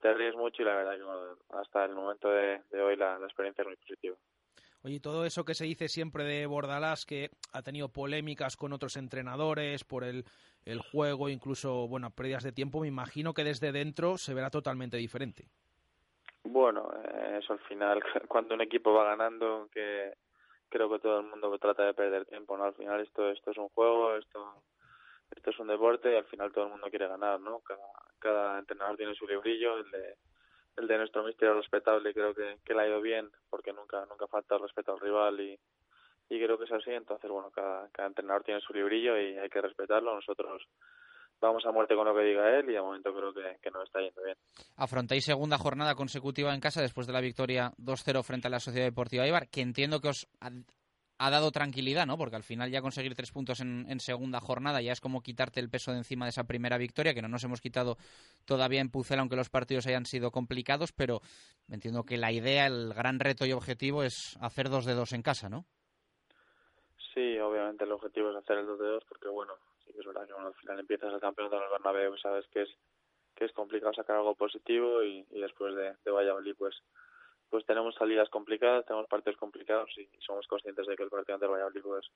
[0.00, 3.26] te ríes mucho y la verdad que hasta el momento de, de hoy la, la
[3.26, 4.16] experiencia es muy positiva.
[4.84, 8.96] Oye, todo eso que se dice siempre de Bordalás, que ha tenido polémicas con otros
[8.96, 10.24] entrenadores por el,
[10.64, 14.96] el juego, incluso, bueno, pérdidas de tiempo, me imagino que desde dentro se verá totalmente
[14.96, 15.46] diferente.
[16.42, 20.14] Bueno, eh, eso al final, cuando un equipo va ganando, que
[20.68, 22.64] creo que todo el mundo trata de perder tiempo, ¿no?
[22.64, 24.62] Al final esto, esto es un juego, esto
[25.36, 27.60] esto es un deporte y al final todo el mundo quiere ganar, ¿no?
[27.60, 30.16] Cada, cada entrenador tiene su librillo, el de,
[30.76, 33.72] el de nuestro mister es respetable y creo que, que le ha ido bien porque
[33.72, 35.58] nunca, nunca falta el respeto al rival y,
[36.28, 39.48] y creo que es así, entonces bueno, cada, cada entrenador tiene su librillo y hay
[39.48, 40.62] que respetarlo, nosotros
[41.40, 43.84] vamos a muerte con lo que diga él y de momento creo que, que nos
[43.84, 44.36] está yendo bien.
[44.76, 48.86] Afrontáis segunda jornada consecutiva en casa después de la victoria 2-0 frente a la Sociedad
[48.86, 50.28] Deportiva Ibar, que entiendo que os
[51.24, 52.16] ha, dado tranquilidad, ¿no?
[52.16, 55.60] Porque al final ya conseguir tres puntos en, en, segunda jornada ya es como quitarte
[55.60, 57.96] el peso de encima de esa primera victoria, que no nos hemos quitado
[58.44, 61.20] todavía en Pucela, aunque los partidos hayan sido complicados, pero
[61.68, 65.22] entiendo que la idea, el gran reto y objetivo es hacer dos de dos en
[65.22, 65.64] casa, ¿no?
[67.14, 69.52] Sí, obviamente el objetivo es hacer el dos de dos, porque bueno,
[69.84, 72.62] sí es verdad que bueno, al final empiezas el campeonato en el Bernabéu, sabes que
[72.62, 72.70] es
[73.34, 76.74] que es complicado sacar algo positivo y, después de, de Valladolid pues
[77.52, 81.44] pues tenemos salidas complicadas, tenemos partidos complicados y somos conscientes de que el partido ante
[81.44, 82.10] el Valladolid pues,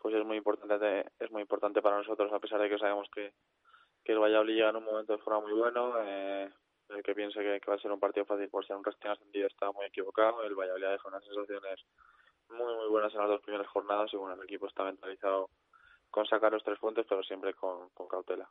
[0.00, 3.32] pues es muy importante es muy importante para nosotros a pesar de que sabemos que,
[4.04, 6.48] que el Valladolid llega en un momento de forma muy bueno eh,
[6.90, 9.48] el que piense que, va a ser un partido fácil por ser un recién ascendido
[9.48, 11.84] está muy equivocado el Valladolid ha dejado unas sensaciones
[12.50, 15.50] muy muy buenas en las dos primeras jornadas y bueno el equipo está mentalizado
[16.10, 18.48] con sacar los tres puntos, pero siempre con, con cautela.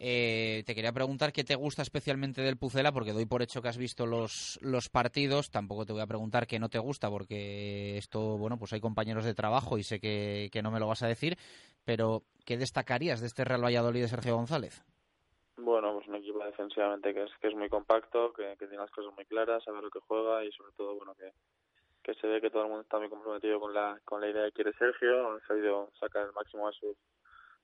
[0.00, 3.68] Eh, te quería preguntar qué te gusta especialmente del Pucela, porque doy por hecho que
[3.68, 5.50] has visto los, los partidos.
[5.50, 9.24] Tampoco te voy a preguntar qué no te gusta, porque esto, bueno, pues hay compañeros
[9.24, 11.36] de trabajo y sé que, que no me lo vas a decir.
[11.84, 14.84] Pero, ¿qué destacarías de este Real Valladolid de Sergio González?
[15.56, 18.92] Bueno, pues un equipo defensivamente que es, que es muy compacto, que, que tiene las
[18.92, 21.32] cosas muy claras, sabe lo que juega y sobre todo, bueno, que,
[22.08, 24.46] que se ve que todo el mundo está muy comprometido con la con la idea
[24.46, 26.96] que quiere Sergio, han sabido sacar el máximo a sus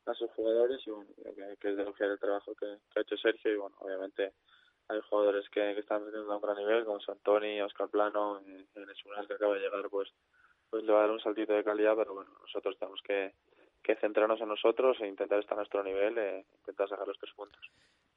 [0.05, 3.17] a sus jugadores y bueno, que, que es de elogiar el trabajo que, ha hecho
[3.17, 4.35] Sergio y bueno, obviamente
[4.89, 8.69] hay jugadores que, que están metiendo a un gran nivel como Santoni, Oscar Plano, en,
[8.75, 10.13] en el que acaba de llegar pues
[10.69, 13.33] pues le va a dar un saltito de calidad, pero bueno, nosotros tenemos que,
[13.83, 17.33] que centrarnos en nosotros e intentar estar a nuestro nivel e intentar sacar los tres
[17.35, 17.63] puntos.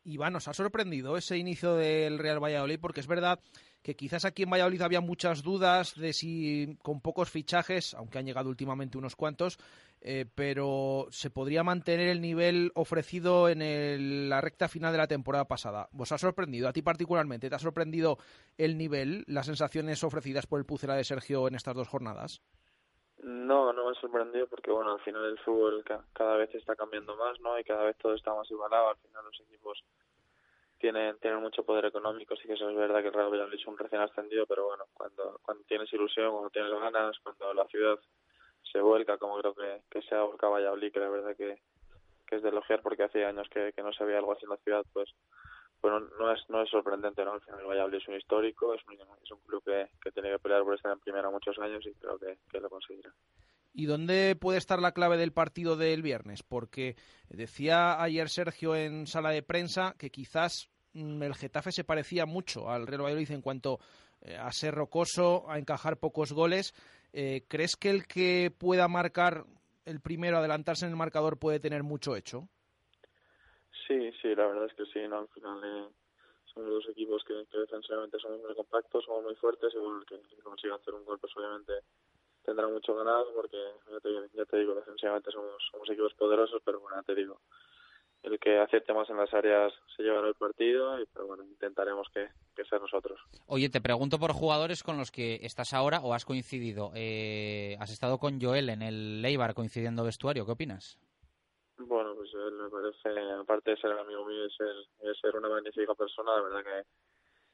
[0.07, 3.39] Iván, nos ha sorprendido ese inicio del Real Valladolid, porque es verdad
[3.87, 8.25] que quizás aquí en Valladolid había muchas dudas de si con pocos fichajes, aunque han
[8.25, 9.57] llegado últimamente unos cuantos,
[10.01, 15.07] eh, pero se podría mantener el nivel ofrecido en el, la recta final de la
[15.07, 15.87] temporada pasada.
[15.93, 18.17] ¿Vos ha sorprendido, a ti particularmente, te ha sorprendido
[18.57, 22.41] el nivel, las sensaciones ofrecidas por el Pucela de Sergio en estas dos jornadas?
[23.23, 27.15] No, no me ha sorprendido porque bueno, al final el fútbol cada vez está cambiando
[27.15, 27.57] más, ¿no?
[27.57, 29.81] Y cada vez todo está más igualado, al final los equipos
[30.79, 33.67] tienen tienen mucho poder económico, sí que eso es verdad que el Real Valladolid es
[33.67, 37.99] un recién ascendido, pero bueno, cuando cuando tienes ilusión, cuando tienes ganas, cuando la ciudad
[38.71, 41.59] se vuelca, como creo que, que se ha volcado Valladolid, que la verdad que,
[42.25, 44.51] que es de elogiar porque hace años que, que no se veía algo así en
[44.51, 45.09] la ciudad, pues
[45.81, 47.33] bueno, no es no es sorprendente, ¿no?
[47.33, 50.39] Al final Valladolid es un histórico, es un, es un club que, que tiene que
[50.39, 53.13] pelear por estar en primera muchos años y creo que, que lo conseguirá.
[53.73, 56.41] ¿Y dónde puede estar la clave del partido del viernes?
[56.43, 56.95] Porque
[57.29, 62.69] decía ayer Sergio en sala de prensa que quizás mmm, el Getafe se parecía mucho
[62.69, 63.79] al Real Valladolid en cuanto
[64.21, 66.73] eh, a ser rocoso, a encajar pocos goles.
[67.13, 69.45] Eh, ¿Crees que el que pueda marcar
[69.85, 72.49] el primero, adelantarse en el marcador, puede tener mucho hecho?
[73.87, 75.19] Sí, sí, la verdad es que sí, ¿no?
[75.19, 75.87] Al final eh,
[76.53, 80.05] son dos equipos que, que defensivamente somos muy compactos, somos muy fuertes y bueno, el
[80.05, 81.73] que, que consiga hacer un gol, pues obviamente
[82.47, 83.57] tendrá mucho ganado porque
[83.91, 87.41] ya te, ya te digo, defensivamente somos, somos equipos poderosos, pero bueno, ya te digo,
[88.23, 92.07] el que acierte más en las áreas se llevará el partido, y, pero bueno, intentaremos
[92.13, 93.19] que, que sea nosotros.
[93.47, 96.91] Oye, te pregunto por jugadores con los que estás ahora o has coincidido.
[96.95, 100.97] Eh, has estado con Joel en el Leibar coincidiendo vestuario, ¿qué opinas?
[101.77, 106.31] Bueno, pues él me parece, aparte de ser amigo mío y ser una magnífica persona,
[106.37, 106.87] la verdad que,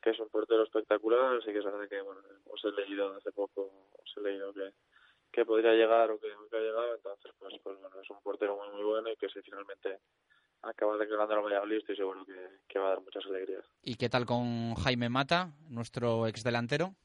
[0.03, 3.31] que es un portero espectacular, así que es verdad que, bueno, os he leído hace
[3.31, 4.73] poco, os he leído que,
[5.31, 8.57] que podría llegar o que nunca ha llegado, entonces, pues, pues bueno, es un portero
[8.57, 9.99] muy, muy bueno y que si finalmente
[10.61, 13.65] acaba declarando el Valladolid, estoy seguro que, que va a dar muchas alegrías.
[13.81, 16.95] ¿Y qué tal con Jaime Mata, nuestro ex delantero?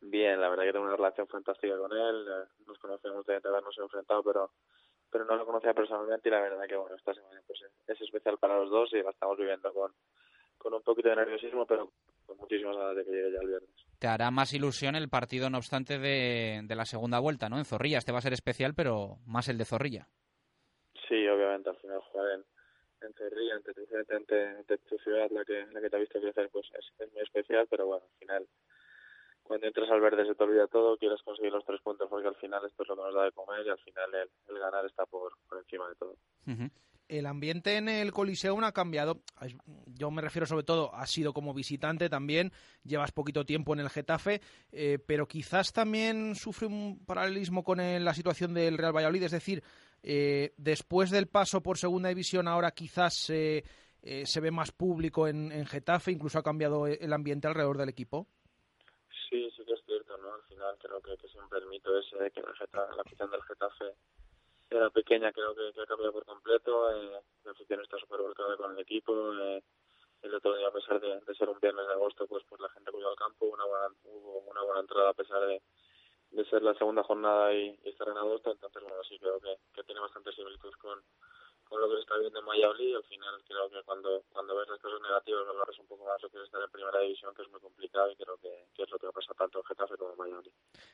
[0.00, 2.26] Bien, la verdad que tengo una relación fantástica con él,
[2.66, 4.50] nos conocemos de habernos enfrentado, pero
[5.08, 8.38] pero no lo conocía personalmente y la verdad que bueno esta semana pues es especial
[8.38, 9.92] para los dos y la estamos viviendo con,
[10.58, 11.92] con un poquito de nerviosismo pero
[12.26, 13.70] con muchísimas ganas de que llegue ya el viernes.
[13.98, 17.58] Te hará más ilusión el partido no obstante de, de la segunda vuelta, ¿no?
[17.58, 20.08] En Zorrilla, este va a ser especial pero más el de Zorrilla.
[21.08, 22.44] Sí, obviamente al final jugar en,
[23.06, 26.20] en Zorrilla, ante tu, ante, ante tu ciudad, la que, la que te ha visto
[26.20, 28.46] crecer, pues es, es muy especial, pero bueno, al final
[29.46, 32.36] cuando entras al verde se te olvida todo, quieres conseguir los tres puntos porque al
[32.36, 34.84] final esto es lo que nos da de comer y al final el, el ganar
[34.84, 36.16] está por, por, encima de todo.
[36.46, 36.70] Uh -huh.
[37.08, 39.22] El ambiente en el Coliseo no ha cambiado.
[39.86, 42.52] Yo me refiero sobre todo, has sido como visitante también,
[42.84, 44.40] llevas poquito tiempo en el Getafe,
[44.72, 49.22] eh, pero quizás también sufre un paralelismo con el, la situación del Real Valladolid.
[49.22, 49.62] Es decir,
[50.02, 53.64] Eh, después del paso por segunda división, ahora quizás eh,
[54.02, 58.28] eh, se ve más público en, Getafe, incluso ha cambiado el ambiente alrededor del equipo.
[59.28, 60.32] Sí, sí que es cierto, ¿no?
[60.34, 63.84] Al final creo que, siempre el mito ese de que la, Getafe, del Getafe
[64.70, 66.90] era pequeña, creo que, que ha cambiado por completo.
[66.92, 69.32] Eh, la afición está súper volcada con el equipo.
[69.34, 69.62] Eh,
[70.22, 72.68] el otro día, a pesar de, de, ser un viernes de agosto, pues, pues la
[72.70, 75.62] gente acudió al campo, una buena, hubo una buena entrada a pesar de,
[76.30, 78.50] de ser la segunda jornada y, estar en agosto.
[78.50, 81.02] Entonces, bueno, sí creo que, que tiene bastante similitud con,
[81.68, 82.96] con lo que se está viendo en Valladolid.
[82.96, 86.30] Al final, creo que cuando, cuando ves las cosas negativas, valoras un poco más lo
[86.30, 88.90] que es estar en primera división, que es muy complicado y creo que, que es
[88.90, 90.52] lo que pasa tanto en Getafe como en Valladolid.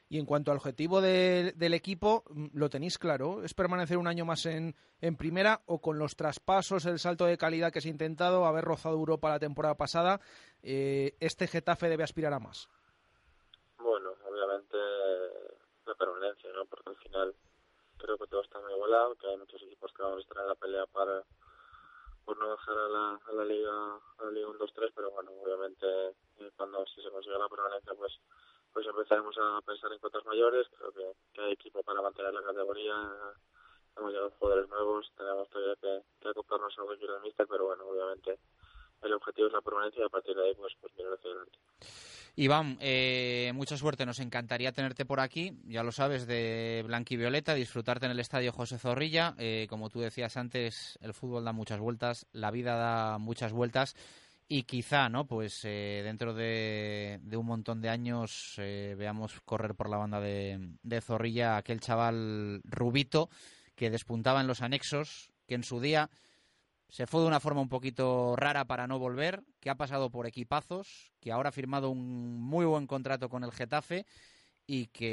[0.08, 3.42] Y en cuanto al objetivo de, del equipo, ¿lo tenéis claro?
[3.44, 7.38] ¿Es permanecer un año más en, en primera o con los traspasos, el salto de
[7.38, 10.20] calidad que se ha intentado, haber rozado Europa la temporada pasada,
[10.62, 12.68] eh, este Getafe debe aspirar a más?
[13.78, 14.76] Bueno, obviamente
[15.86, 16.64] la permanencia, ¿no?
[16.66, 17.34] Porque al final
[18.02, 20.48] creo que todo está muy volado, que hay muchos equipos que van a estar en
[20.48, 21.22] la pelea para
[22.24, 25.86] por no dejar a la, a la liga a la liga 1-2-3, pero bueno, obviamente
[26.38, 28.12] eh, cuando si se consiga la permanencia pues
[28.72, 32.94] pues empezaremos a pensar en cotas mayores, creo que, hay equipo para mantener la categoría,
[33.96, 38.38] hemos llegado jugadores nuevos, tenemos todavía que, que a lo que pero bueno, obviamente
[39.02, 41.58] el objetivo es la permanencia y a partir de ahí pues, pues mirar hacia adelante.
[42.34, 47.54] Iván, eh, mucha suerte, nos encantaría tenerte por aquí, ya lo sabes, de Blanqui Violeta,
[47.54, 49.34] disfrutarte en el estadio José Zorrilla.
[49.36, 53.94] Eh, como tú decías antes, el fútbol da muchas vueltas, la vida da muchas vueltas
[54.48, 55.26] y quizá, ¿no?
[55.26, 60.20] Pues eh, dentro de, de, un montón de años eh, veamos correr por la banda
[60.20, 63.28] de Zorrilla aquel chaval rubito
[63.74, 66.08] que despuntaba en los anexos, que en su día
[66.92, 70.26] se fue de una forma un poquito rara para no volver, que ha pasado por
[70.26, 74.04] equipazos, que ahora ha firmado un muy buen contrato con el Getafe
[74.66, 75.08] y que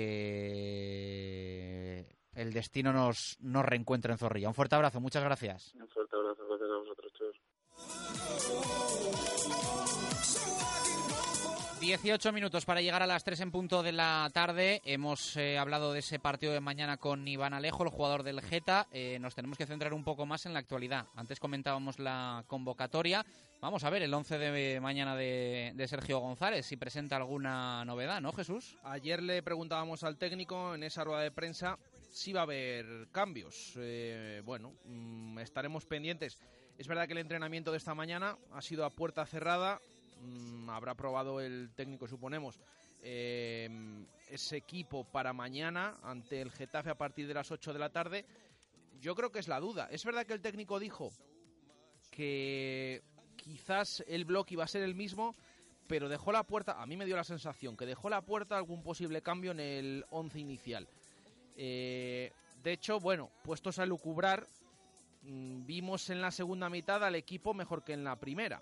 [2.33, 4.49] el destino nos, nos reencuentra en Zorrilla.
[4.49, 5.73] Un fuerte abrazo, muchas gracias.
[5.75, 7.37] Un fuerte abrazo, gracias a vosotros, chicos.
[11.79, 14.81] 18 minutos para llegar a las 3 en punto de la tarde.
[14.83, 18.87] Hemos eh, hablado de ese partido de mañana con Iván Alejo, el jugador del Geta.
[18.91, 21.05] Eh, nos tenemos que centrar un poco más en la actualidad.
[21.15, 23.25] Antes comentábamos la convocatoria.
[23.61, 28.33] Vamos a ver el 11 de mañana de, Sergio González, si presenta alguna novedad, ¿no,
[28.33, 28.77] Jesús?
[28.83, 31.79] Ayer le preguntábamos al técnico en esa rueda de prensa
[32.11, 33.73] si va a haber cambios.
[33.77, 36.39] Eh, bueno, mmm, estaremos pendientes.
[36.77, 39.79] Es verdad que el entrenamiento de esta mañana ha sido a puerta cerrada
[40.21, 42.59] mmm, habrá probado el técnico, suponemos,
[43.01, 43.69] eh,
[44.29, 48.25] ese equipo para mañana ante el Getafe a partir de las 8 de la tarde.
[48.99, 49.87] Yo creo que es la duda.
[49.91, 51.11] Es verdad que el técnico dijo
[52.11, 53.01] que
[53.37, 55.35] quizás el bloque iba a ser el mismo,
[55.87, 58.83] pero dejó la puerta, a mí me dio la sensación que dejó la puerta algún
[58.83, 60.87] posible cambio en el 11 inicial.
[61.55, 64.45] Eh, de hecho, bueno, puestos a lucubrar,
[65.23, 68.61] mmm, vimos en la segunda mitad al equipo mejor que en la primera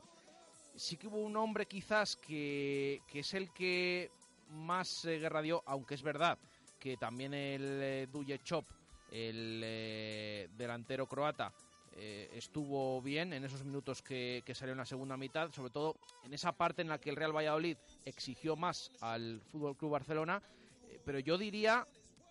[0.77, 4.11] sí que hubo un hombre quizás que, que es el que
[4.51, 6.37] más eh, guerra dio, aunque es verdad
[6.79, 8.65] que también el eh, Chop,
[9.11, 11.51] el eh, delantero croata,
[11.99, 15.95] eh, estuvo bien en esos minutos que, que, salió en la segunda mitad, sobre todo
[16.23, 20.41] en esa parte en la que el Real Valladolid exigió más al Fútbol Club Barcelona,
[20.89, 21.87] eh, pero yo diría,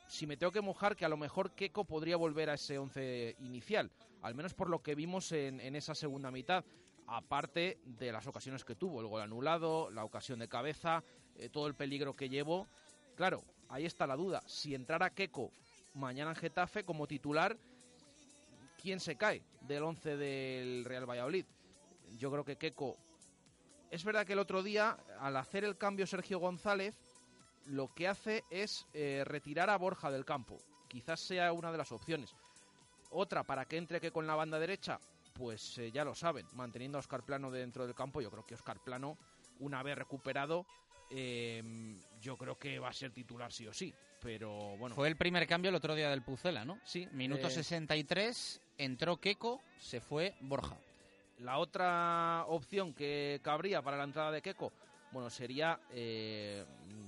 [0.06, 3.34] si me tengo que mojar, que a lo mejor Keco podría volver a ese once
[3.40, 3.90] inicial,
[4.22, 6.64] al menos por lo que vimos en, en esa segunda mitad
[7.06, 11.02] aparte de las ocasiones que tuvo, el gol anulado, la ocasión de cabeza,
[11.36, 12.66] eh, todo el peligro que llevó.
[13.14, 14.42] Claro, ahí está la duda.
[14.46, 15.52] Si entrara Keco
[15.94, 17.56] mañana en Getafe como titular,
[18.80, 21.46] ¿quién se cae del 11 del Real Valladolid?
[22.18, 22.96] Yo creo que Keco...
[23.90, 26.94] Es verdad que el otro día, al hacer el cambio Sergio González,
[27.66, 30.58] lo que hace es eh, retirar a Borja del campo.
[30.88, 32.34] Quizás sea una de las opciones.
[33.10, 34.98] Otra, para que entre que con la banda derecha,
[35.36, 38.54] pues eh, ya lo saben, manteniendo a Oscar Plano dentro del campo, yo creo que
[38.54, 39.16] Oscar Plano,
[39.60, 40.66] una vez recuperado,
[41.10, 41.62] eh,
[42.20, 43.92] yo creo que va a ser titular sí o sí.
[44.22, 44.94] Pero bueno.
[44.96, 46.80] Fue el primer cambio el otro día del Pucela, ¿no?
[46.84, 47.06] Sí.
[47.12, 50.76] Minuto eh, 63, entró Keco, se fue Borja.
[51.38, 54.72] La otra opción que cabría para la entrada de Keco,
[55.12, 56.64] bueno, sería, eh,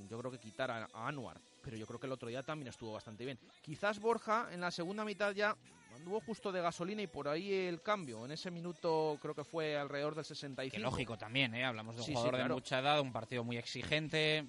[0.08, 2.68] yo creo que quitar a, a Anuar, pero yo creo que el otro día también
[2.68, 3.38] estuvo bastante bien.
[3.62, 5.56] Quizás Borja en la segunda mitad ya
[5.99, 8.24] anduvo justo de gasolina y por ahí el cambio.
[8.24, 10.74] En ese minuto creo que fue alrededor del 65.
[10.74, 11.64] Que lógico también, ¿eh?
[11.64, 12.55] Hablamos de un Sí, sí, jugador claro.
[12.55, 14.46] de mucha edad, un partido muy exigente,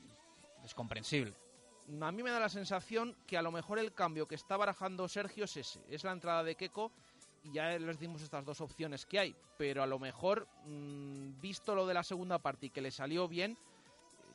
[0.64, 1.34] es comprensible.
[2.02, 5.08] A mí me da la sensación que a lo mejor el cambio que está barajando
[5.08, 6.92] Sergio es ese, es la entrada de Keco
[7.44, 11.74] y ya les dimos estas dos opciones que hay, pero a lo mejor, mmm, visto
[11.74, 13.58] lo de la segunda parte y que le salió bien,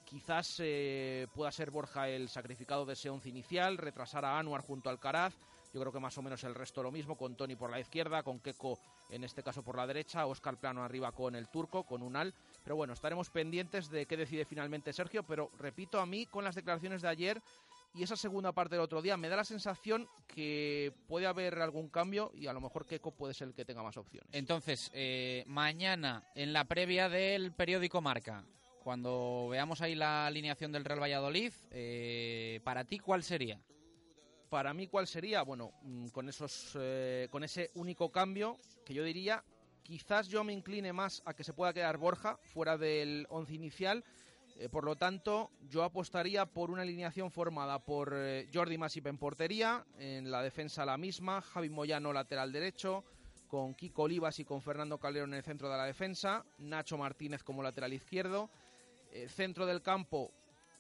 [0.04, 4.90] quizás eh, pueda ser Borja el sacrificado de ese once inicial, retrasar a Anuar junto
[4.90, 5.34] al Caraz.
[5.74, 8.22] Yo creo que más o menos el resto lo mismo, con Tony por la izquierda,
[8.22, 8.78] con Keco
[9.10, 12.32] en este caso por la derecha, Oscar Plano arriba con el turco, con Unal.
[12.62, 16.54] Pero bueno, estaremos pendientes de qué decide finalmente Sergio, pero repito, a mí con las
[16.54, 17.42] declaraciones de ayer
[17.92, 21.88] y esa segunda parte del otro día me da la sensación que puede haber algún
[21.88, 24.30] cambio y a lo mejor Keco puede ser el que tenga más opciones.
[24.32, 28.44] Entonces, eh, mañana en la previa del periódico Marca,
[28.84, 33.58] cuando veamos ahí la alineación del Real Valladolid, eh, para ti, ¿cuál sería?
[34.54, 35.42] Para mí, ¿cuál sería?
[35.42, 39.42] Bueno, mm, con, esos, eh, con ese único cambio que yo diría,
[39.82, 44.04] quizás yo me incline más a que se pueda quedar Borja fuera del once inicial.
[44.60, 49.18] Eh, por lo tanto, yo apostaría por una alineación formada por eh, Jordi Masip en
[49.18, 53.02] portería, en la defensa la misma, Javi Moyano lateral derecho,
[53.48, 57.42] con Kiko Olivas y con Fernando Calderón en el centro de la defensa, Nacho Martínez
[57.42, 58.50] como lateral izquierdo,
[59.26, 60.30] centro del campo,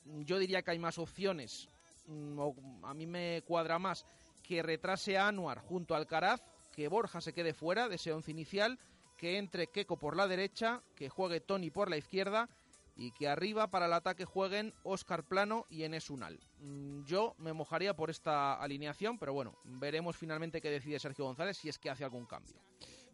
[0.04, 1.68] yo diría que hay más opciones.
[2.06, 4.06] Mm, a mí me cuadra más
[4.42, 6.42] que retrase a Anuar junto al Caraz,
[6.74, 8.78] que Borja se quede fuera de ese once inicial,
[9.16, 12.48] que entre Keco por la derecha, que juegue Tony por la izquierda
[12.96, 16.38] y que arriba para el ataque jueguen Oscar Plano y Enes Unal.
[16.60, 21.56] Mm, yo me mojaría por esta alineación, pero bueno, veremos finalmente qué decide Sergio González
[21.56, 22.54] si es que hace algún cambio.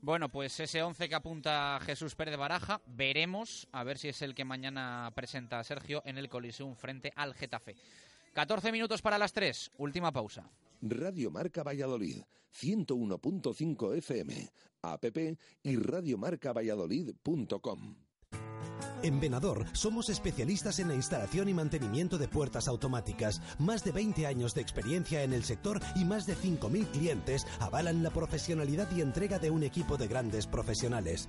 [0.02, 4.34] Bueno, pues ese 11 que apunta Jesús Pérez Baraja, veremos a ver si es el
[4.34, 7.76] que mañana presenta Sergio en el Coliseum frente al Getafe.
[8.32, 10.50] 14 minutos para las 3, última pausa.
[10.82, 12.22] Radio Marca Valladolid,
[12.54, 14.50] 101.5 FM,
[14.82, 15.04] app
[15.62, 17.96] y radiomarcavalladolid.com.
[19.02, 23.40] En Venador somos especialistas en la instalación y mantenimiento de puertas automáticas.
[23.58, 28.02] Más de 20 años de experiencia en el sector y más de 5.000 clientes avalan
[28.02, 31.28] la profesionalidad y entrega de un equipo de grandes profesionales.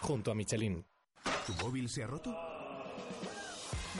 [0.00, 0.84] Junto a Michelin.
[1.46, 2.30] ¿Tu móvil se ha roto?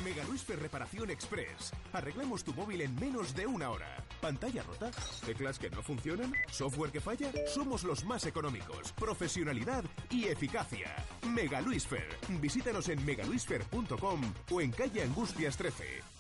[0.05, 1.73] Mega Luisfer Reparación Express.
[1.93, 4.05] Arreglamos tu móvil en menos de una hora.
[4.21, 4.91] ¿Pantalla rota?
[5.27, 6.33] ¿Teclas que no funcionan?
[6.51, 7.33] ¿Software que falla?
[7.47, 8.93] Somos los más económicos.
[8.93, 10.95] Profesionalidad y eficacia.
[11.27, 12.07] Mega Luisfer.
[12.41, 16.18] Visítanos en megaluisfer.com o en calle Angustias 13.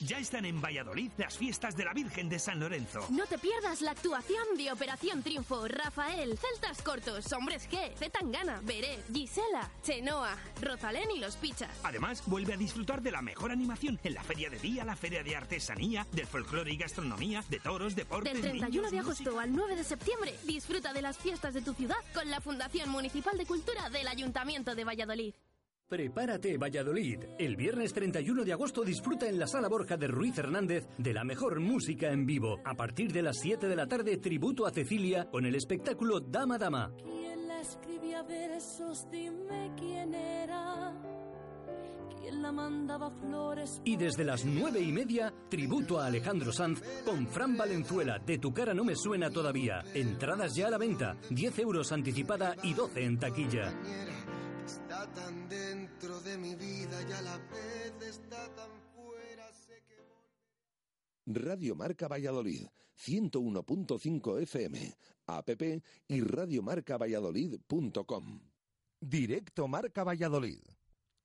[0.00, 3.06] Ya están en Valladolid las fiestas de la Virgen de San Lorenzo.
[3.10, 9.00] No te pierdas la actuación de Operación Triunfo, Rafael, Celtas Cortos, Hombres G, Zetangana, Beret,
[9.12, 11.70] Gisela, Chenoa, Rosalén y Los Pichas.
[11.84, 15.22] Además, vuelve a disfrutar de la mejor animación en la feria de día, la feria
[15.22, 19.42] de artesanía, del folclore y gastronomía, de toros, deportes, Del 31 niños, de agosto música.
[19.42, 23.38] al 9 de septiembre, disfruta de las fiestas de tu ciudad con la Fundación Municipal
[23.38, 25.34] de Cultura del Ayuntamiento de Valladolid.
[25.88, 27.18] Prepárate Valladolid.
[27.38, 31.24] El viernes 31 de agosto disfruta en la Sala Borja de Ruiz Hernández de la
[31.24, 32.58] mejor música en vivo.
[32.64, 36.56] A partir de las 7 de la tarde, tributo a Cecilia con el espectáculo Dama
[36.56, 36.90] Dama.
[37.02, 39.06] ¿Quién la escribía versos?
[39.10, 40.94] Dime quién era.
[42.18, 43.82] ¿Quién la mandaba flores?
[43.84, 48.54] Y desde las nueve y media, tributo a Alejandro Sanz con Fran Valenzuela, de tu
[48.54, 49.84] cara no me suena todavía.
[49.92, 53.74] Entradas ya a la venta, 10 euros anticipada y 12 en taquilla.
[61.26, 62.66] Radio Marca Valladolid,
[62.96, 64.96] 101.5 FM,
[65.26, 65.50] app
[66.08, 68.40] y radiomarcavalladolid.com.
[69.00, 70.60] Directo Marca Valladolid.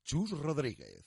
[0.03, 1.05] Chus Rodríguez.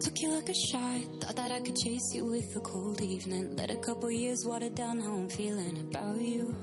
[0.00, 3.54] Took you like a shot, thought that I could chase you with a cold evening.
[3.56, 6.56] Let a couple years water down how I'm feeling about you.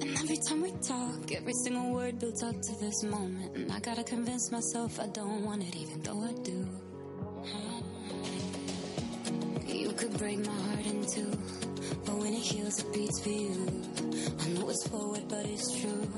[0.00, 3.56] And every time we talk, every single word builds up to this moment.
[3.56, 6.66] And I gotta convince myself I don't want it, even though I do.
[9.66, 11.30] You could break my heart in two,
[12.04, 13.82] but when it heals, it beats for you.
[14.40, 16.08] I know it's forward, but it's true.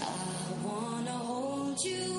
[0.00, 2.15] I wanna hold you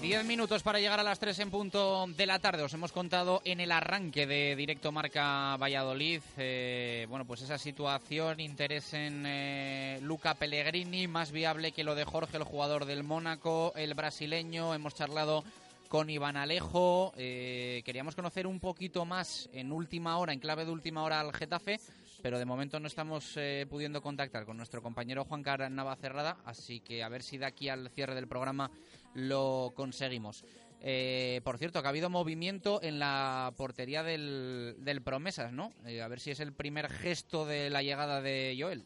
[0.00, 2.62] Diez minutos para llegar a las tres en punto de la tarde.
[2.62, 8.40] Os hemos contado en el arranque de Directo Marca Valladolid, eh, bueno, pues esa situación,
[8.40, 13.72] interés en eh, Luca Pellegrini, más viable que lo de Jorge, el jugador del Mónaco,
[13.76, 14.74] el brasileño.
[14.74, 15.44] Hemos charlado
[15.88, 17.12] con Iván Alejo.
[17.16, 21.32] eh, queríamos conocer un poquito más en última hora, en clave de última hora al
[21.32, 21.80] Getafe,
[22.22, 26.80] pero de momento no estamos eh, pudiendo contactar con nuestro compañero Juan Carlos Navacerrada, así
[26.80, 28.70] que a ver si de aquí al cierre del programa
[29.14, 30.44] lo conseguimos.
[30.82, 35.72] Eh, por cierto, que ha habido movimiento en la portería del, del Promesas, ¿no?
[35.84, 38.84] Eh, a ver si es el primer gesto de la llegada de Joel.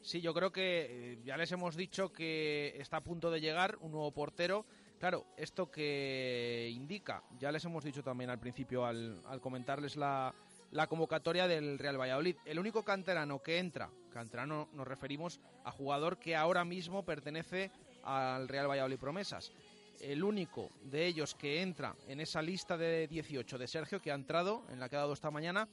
[0.00, 3.76] Sí, yo creo que eh, ya les hemos dicho que está a punto de llegar
[3.80, 4.64] un nuevo portero.
[4.98, 10.34] Claro, esto que indica, ya les hemos dicho también al principio al, al comentarles la,
[10.74, 12.36] la convocatoria del Real Valladolid.
[12.44, 17.70] El único canterano que entra, canterano nos referimos a jugador que ahora mismo pertenece
[18.02, 19.52] al Real Valladolid Promesas.
[20.00, 24.16] El único de ellos que entra en esa lista de 18 de Sergio, que ha
[24.16, 25.68] entrado, en la que ha dado esta mañana,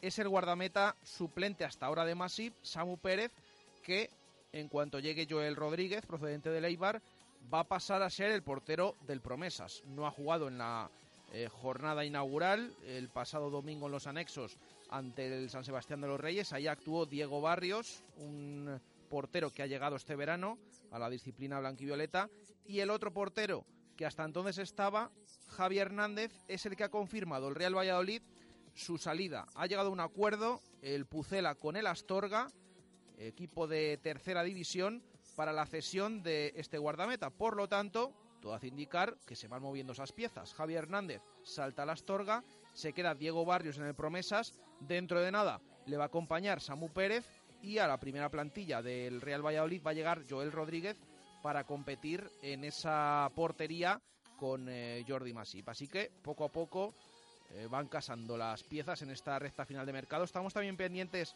[0.00, 3.32] es el guardameta suplente hasta ahora de Masip, Samu Pérez,
[3.82, 4.08] que
[4.52, 7.02] en cuanto llegue Joel Rodríguez, procedente de Eibar,
[7.52, 9.82] va a pasar a ser el portero del Promesas.
[9.84, 10.88] No ha jugado en la
[11.34, 14.56] eh, jornada inaugural el pasado domingo en los anexos
[14.88, 16.52] ante el San Sebastián de los Reyes.
[16.52, 18.80] Ahí actuó Diego Barrios, un
[19.10, 20.58] portero que ha llegado este verano
[20.92, 22.30] a la disciplina blanquivioleta.
[22.64, 23.64] Y el otro portero
[23.96, 25.10] que hasta entonces estaba,
[25.48, 28.22] Javier Hernández, es el que ha confirmado el Real Valladolid
[28.76, 29.48] su salida.
[29.56, 32.46] Ha llegado a un acuerdo el Pucela con el Astorga,
[33.18, 35.02] equipo de tercera división,
[35.34, 37.30] para la cesión de este guardameta.
[37.30, 38.12] Por lo tanto,
[38.44, 40.52] todo hace indicar que se van moviendo esas piezas.
[40.52, 44.52] Javier Hernández salta a la Astorga, se queda Diego Barrios en el Promesas.
[44.80, 47.24] Dentro de nada le va a acompañar Samu Pérez
[47.62, 50.98] y a la primera plantilla del Real Valladolid va a llegar Joel Rodríguez
[51.42, 54.02] para competir en esa portería
[54.36, 55.70] con eh, Jordi Masip.
[55.70, 56.92] Así que poco a poco
[57.54, 60.22] eh, van casando las piezas en esta recta final de mercado.
[60.22, 61.34] Estamos también pendientes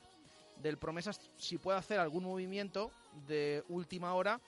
[0.62, 2.90] del Promesas si puede hacer algún movimiento
[3.26, 4.38] de última hora,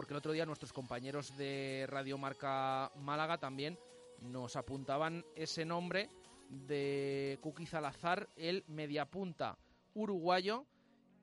[0.00, 3.78] porque el otro día nuestros compañeros de Radio Marca Málaga también
[4.22, 6.08] nos apuntaban ese nombre
[6.48, 9.58] de Kuki Salazar, el mediapunta
[9.92, 10.64] uruguayo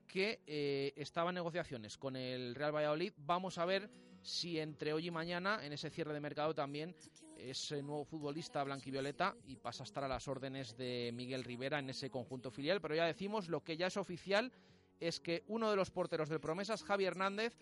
[0.06, 3.14] que eh, estaba en negociaciones con el Real Valladolid.
[3.16, 3.90] Vamos a ver
[4.22, 6.94] si entre hoy y mañana, en ese cierre de mercado también,
[7.36, 11.80] es el nuevo futbolista blanquivioleta y pasa a estar a las órdenes de Miguel Rivera
[11.80, 12.80] en ese conjunto filial.
[12.80, 14.52] Pero ya decimos, lo que ya es oficial
[15.00, 17.56] es que uno de los porteros del Promesas, Javi Hernández,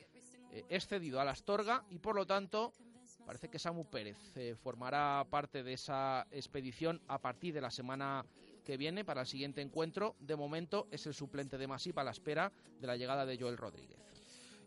[0.56, 2.72] eh, es cedido a la Astorga y por lo tanto
[3.26, 8.24] parece que Samu Pérez eh, formará parte de esa expedición a partir de la semana
[8.64, 10.16] que viene para el siguiente encuentro.
[10.18, 12.50] De momento es el suplente de Masip a la espera
[12.80, 13.98] de la llegada de Joel Rodríguez.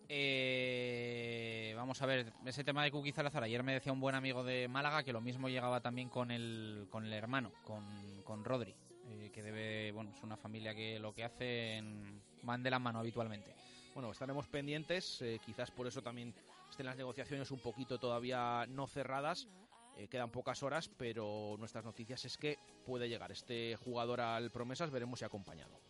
[0.08, 3.44] Eh, vamos a ver, ese tema de Kuki Salazar.
[3.44, 6.88] Ayer me decía un buen amigo de Málaga que lo mismo llegaba también con el,
[6.90, 8.76] con el hermano, con, con Rodri,
[9.08, 13.00] eh, que debe, bueno, es una familia que lo que hacen van de la mano
[13.00, 13.56] habitualmente.
[14.00, 16.34] Bueno, estaremos pendientes, eh, quizás por eso también
[16.70, 19.50] estén las negociaciones un poquito todavía no cerradas.
[19.98, 24.90] Eh, quedan pocas horas, pero nuestras noticias es que puede llegar este jugador al Promesas,
[24.90, 25.82] veremos si acompañado.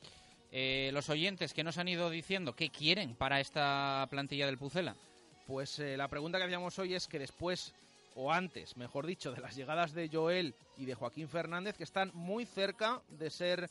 [0.52, 4.96] Eh, los oyentes que nos han ido diciendo qué quieren para esta plantilla del Pucela.
[5.46, 7.76] Pues eh, la pregunta que hacíamos hoy es que después,
[8.16, 12.10] o antes, mejor dicho, de las llegadas de Joel y de Joaquín Fernández, que están
[12.16, 13.70] muy cerca de ser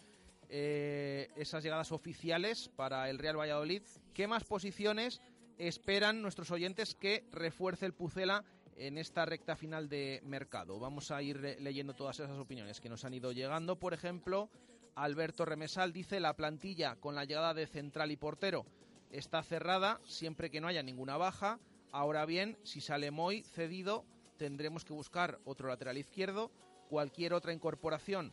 [0.48, 3.82] eh, esas llegadas oficiales para el Real Valladolid,
[4.14, 5.20] ¿qué más posiciones
[5.58, 8.44] esperan nuestros oyentes que refuerce el Pucela
[8.76, 10.78] en esta recta final de mercado?
[10.78, 13.78] Vamos a ir leyendo todas esas opiniones que nos han ido llegando.
[13.78, 14.50] Por ejemplo,
[14.94, 18.66] Alberto Remesal dice la plantilla con la llegada de central y portero
[19.10, 21.58] está cerrada siempre que no haya ninguna baja.
[21.92, 24.04] Ahora bien, si sale Moy cedido,
[24.36, 26.50] tendremos que buscar otro lateral izquierdo.
[26.88, 28.32] Cualquier otra incorporación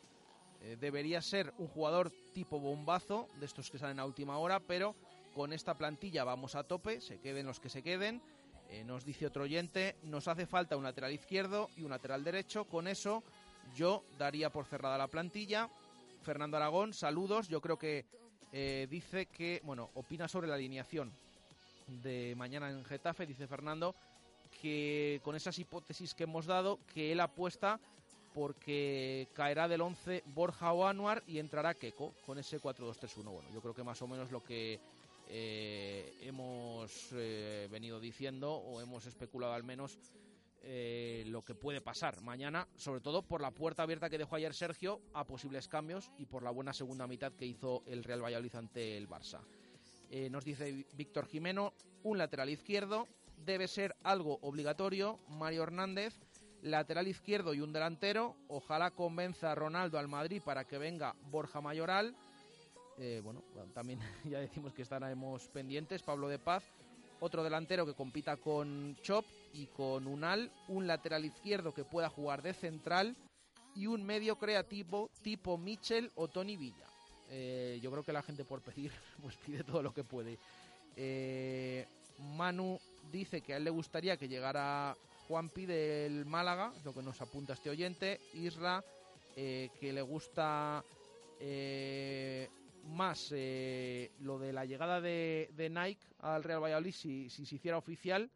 [0.66, 4.96] eh, debería ser un jugador tipo bombazo, de estos que salen a última hora, pero
[5.36, 8.20] con esta plantilla vamos a tope, se queden los que se queden.
[8.72, 12.66] Eh, nos dice otro oyente, nos hace falta un lateral izquierdo y un lateral derecho.
[12.66, 13.22] Con eso
[13.76, 15.70] yo daría por cerrada la plantilla.
[16.24, 17.48] Fernando Aragón, saludos.
[17.48, 18.06] Yo creo que
[18.52, 21.14] eh, dice que, bueno, opina sobre la alineación
[21.86, 23.94] de mañana en Getafe, dice Fernando,
[24.62, 27.80] que con esas hipótesis que hemos dado, que él apuesta
[28.36, 33.24] porque caerá del 11 Borja o Anuar y entrará Keco con ese 4-2-3-1.
[33.24, 34.78] Bueno, yo creo que más o menos lo que
[35.30, 39.98] eh, hemos eh, venido diciendo o hemos especulado al menos
[40.68, 44.54] eh, lo que puede pasar mañana, sobre todo por la puerta abierta que dejó ayer
[44.54, 48.56] Sergio a posibles cambios y por la buena segunda mitad que hizo el Real Valladolid
[48.56, 49.40] ante el Barça.
[50.10, 51.74] Eh, nos dice Víctor Jimeno,
[52.04, 53.08] un lateral izquierdo,
[53.46, 55.20] debe ser algo obligatorio.
[55.30, 56.20] Mario Hernández,
[56.66, 58.36] lateral izquierdo y un delantero.
[58.48, 62.16] Ojalá convenza a Ronaldo al Madrid para que venga Borja Mayoral.
[62.98, 63.44] Eh, bueno,
[63.74, 66.02] también ya decimos que estaremos pendientes.
[66.02, 66.64] Pablo de Paz,
[67.20, 72.42] otro delantero que compita con Chop y con Unal, un lateral izquierdo que pueda jugar
[72.42, 73.16] de central
[73.76, 76.88] y un medio creativo tipo Mitchell o Tony Villa.
[77.30, 78.92] Eh, yo creo que la gente por pedir,
[79.22, 80.40] pues pide todo lo que puede.
[80.96, 81.86] Eh,
[82.20, 82.80] Manu
[83.12, 84.96] dice que a él le gustaría que llegara
[85.28, 88.20] Juanpi del Málaga, lo que nos apunta este oyente.
[88.34, 88.84] Isra,
[89.36, 90.84] eh, que le gusta
[92.86, 98.30] más lo de la llegada de, Nike al Real Valladolid si, si se hiciera oficial.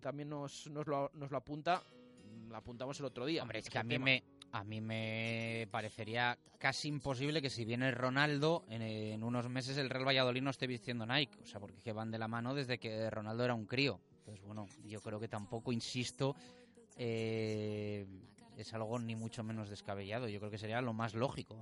[0.00, 1.82] también nos, nos, lo, nos lo apunta.
[2.48, 3.42] Lo apuntamos el otro día.
[3.42, 7.90] Hombre, es que a mí me, a mí me parecería casi imposible que si viene
[7.90, 11.38] Ronaldo, en, unos meses el Real Valladolid no esté vistiendo Nike.
[11.42, 13.98] O sea, porque que van de la mano desde que Ronaldo era un crío.
[14.22, 16.36] Entonces, bueno, yo creo que tampoco, insisto,
[16.96, 18.06] eh,
[18.56, 20.28] es algo ni mucho menos descabellado.
[20.28, 21.56] Yo creo que sería lo más lógico.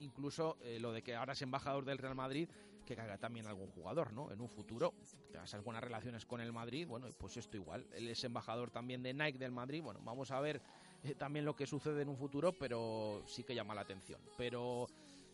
[0.00, 2.48] Incluso eh, lo de que ahora es embajador del Real Madrid,
[2.84, 4.32] que caiga también algún jugador, ¿no?
[4.32, 4.94] En un futuro,
[5.30, 7.86] tengas buenas relaciones con el Madrid, bueno, pues esto igual.
[7.94, 10.60] Él es embajador también de Nike del Madrid, bueno, vamos a ver
[11.04, 14.20] eh, también lo que sucede en un futuro, pero sí que llama la atención.
[14.36, 14.88] Pero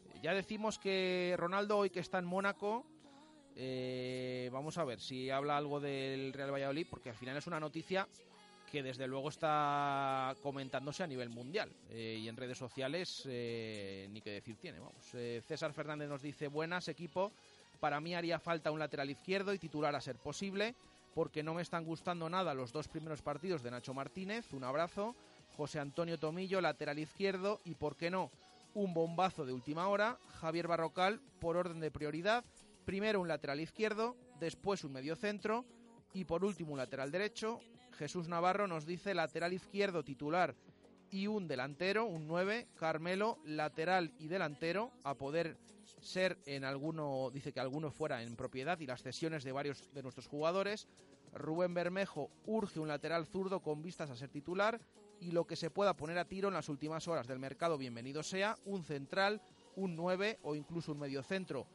[0.04, 2.84] eh, ya decimos que Ronaldo hoy que está en Mónaco,
[3.58, 7.60] eh, vamos a ver si habla algo del Real Valladolid, porque al final es una
[7.60, 8.08] noticia
[8.70, 14.56] que desde luego está comentándose a nivel mundial y en redes sociales ni que decir
[14.56, 14.78] tiene.
[14.78, 15.02] Vamos.
[15.46, 17.32] César Fernández nos dice buenas equipo,
[17.80, 20.74] para mí haría falta un lateral izquierdo y titular a ser posible
[21.14, 24.52] porque no me están gustando nada los dos primeros partidos de Nacho Martínez.
[24.52, 25.16] Un abrazo.
[25.56, 28.30] José Antonio Tomillo, lateral izquierdo, y por qué no,
[28.74, 32.44] un bombazo de última hora, Javier Barrocal por orden de prioridad,
[32.88, 35.66] primero un lateral izquierdo, después un medio centro
[36.14, 37.60] y por último un lateral derecho.
[37.98, 40.54] Jesús Navarro nos dice lateral izquierdo titular
[41.10, 45.58] y un delantero, un 9, Carmelo, lateral y delantero, a poder
[46.00, 50.02] ser en alguno, dice que alguno fuera en propiedad y las cesiones de varios de
[50.02, 50.88] nuestros jugadores.
[51.34, 54.80] Rubén Bermejo urge un lateral zurdo con vistas a ser titular
[55.20, 58.22] y lo que se pueda poner a tiro en las últimas horas del mercado, bienvenido
[58.22, 59.42] sea, un central,
[59.76, 61.66] un 9 o incluso un medio centro.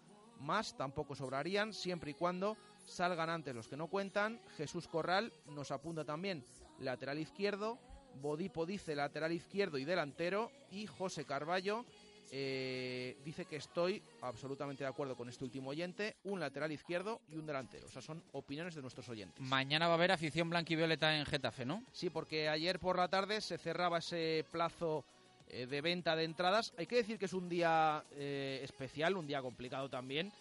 [0.44, 4.39] Más tampoco sobrarían, siempre y cuando salgan antes los que no cuentan.
[4.58, 6.44] Jesús Corral nos apunta también
[6.80, 7.80] lateral izquierdo,
[8.22, 11.86] Bodipo dice lateral izquierdo y delantero, y José Carballo
[12.32, 17.38] eh, dice que estoy absolutamente de acuerdo con este último oyente, un lateral izquierdo y
[17.38, 17.88] un delantero.
[17.88, 19.39] O sea, son opiniones de nuestros oyentes.
[19.39, 21.84] Mañana va a haber afición blanquivioleta en Getafe, ¿no?
[21.91, 25.06] Sí, porque ayer por la tarde se cerraba ese plazo
[25.48, 26.74] eh, de venta de entradas.
[26.78, 30.32] Hay que decir que es un día eh, especial, un día complicado también.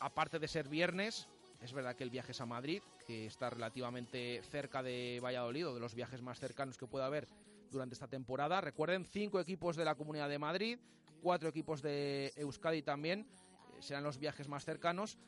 [0.00, 1.28] aparte de ser viernes,
[1.62, 5.74] es verdad que el viaje es a Madrid, que está relativamente cerca de Valladolid, o
[5.74, 7.28] de los viajes más cercanos que pueda haber
[7.70, 8.60] durante esta temporada.
[8.60, 10.78] Recuerden, cinco equipos de la Comunidad de Madrid,
[11.22, 15.18] cuatro equipos de Euskadi también, eh, serán los viajes más cercanos,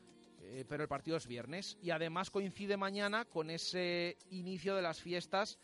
[0.41, 1.77] eh, pero el partido es viernes.
[1.81, 5.57] Y además coincide mañana con ese inicio de las fiestas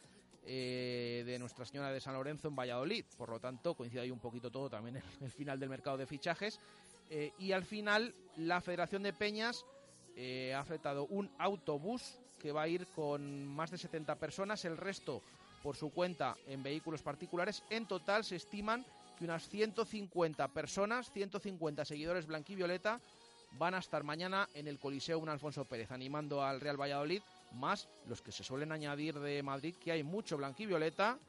[0.45, 3.05] eh, de Nuestra Señora de San Lorenzo en Valladolid.
[3.17, 6.05] Por lo tanto, coincide ahí un poquito todo también en el final del mercado de
[6.05, 6.59] fichajes.
[7.39, 9.65] y al final, la Federación de Peñas
[10.55, 14.63] ha afectado un autobús que va a ir con más de 70 personas.
[14.65, 15.21] El resto
[15.61, 17.63] por su cuenta en vehículos particulares.
[17.69, 18.85] En total se estiman
[19.17, 22.99] que unas 150 personas, 150 seguidores blanquivioleta,
[23.57, 27.21] van a estar mañana en el Coliseo un Alfonso Pérez animando al Real Valladolid,
[27.53, 31.19] más los que se suelen añadir de Madrid, que hay mucho blanquivioleta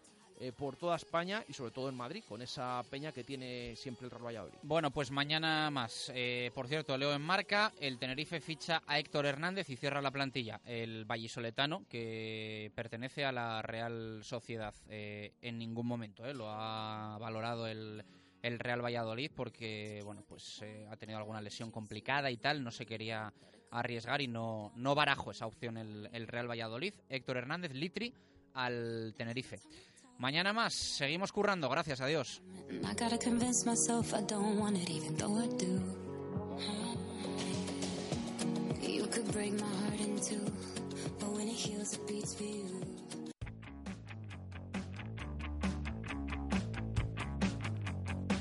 [0.43, 4.07] eh, por toda España y sobre todo en Madrid, con esa peña que tiene siempre
[4.07, 4.59] el Real Valladolid.
[4.63, 6.11] Bueno, pues mañana más.
[6.15, 10.11] Eh, por cierto, leo en marca, el Tenerife ficha a Héctor Hernández y cierra la
[10.11, 10.61] plantilla.
[10.65, 17.69] El vallisoletano, que pertenece a la Real Sociedad, eh, en ningún momento lo ha valorado
[17.69, 18.05] el
[18.43, 22.85] el Real Valladolid porque bueno pues ha tenido alguna lesión complicada y tal no se
[22.85, 23.33] quería
[23.73, 26.95] arriesgar y no, no barajo esa opción el, el Real Valladolid.
[27.09, 28.15] Héctor Hernández, Litri
[28.55, 29.59] al Tenerife.
[30.19, 32.43] Mañana más, seguimos currando, gracias a Dios.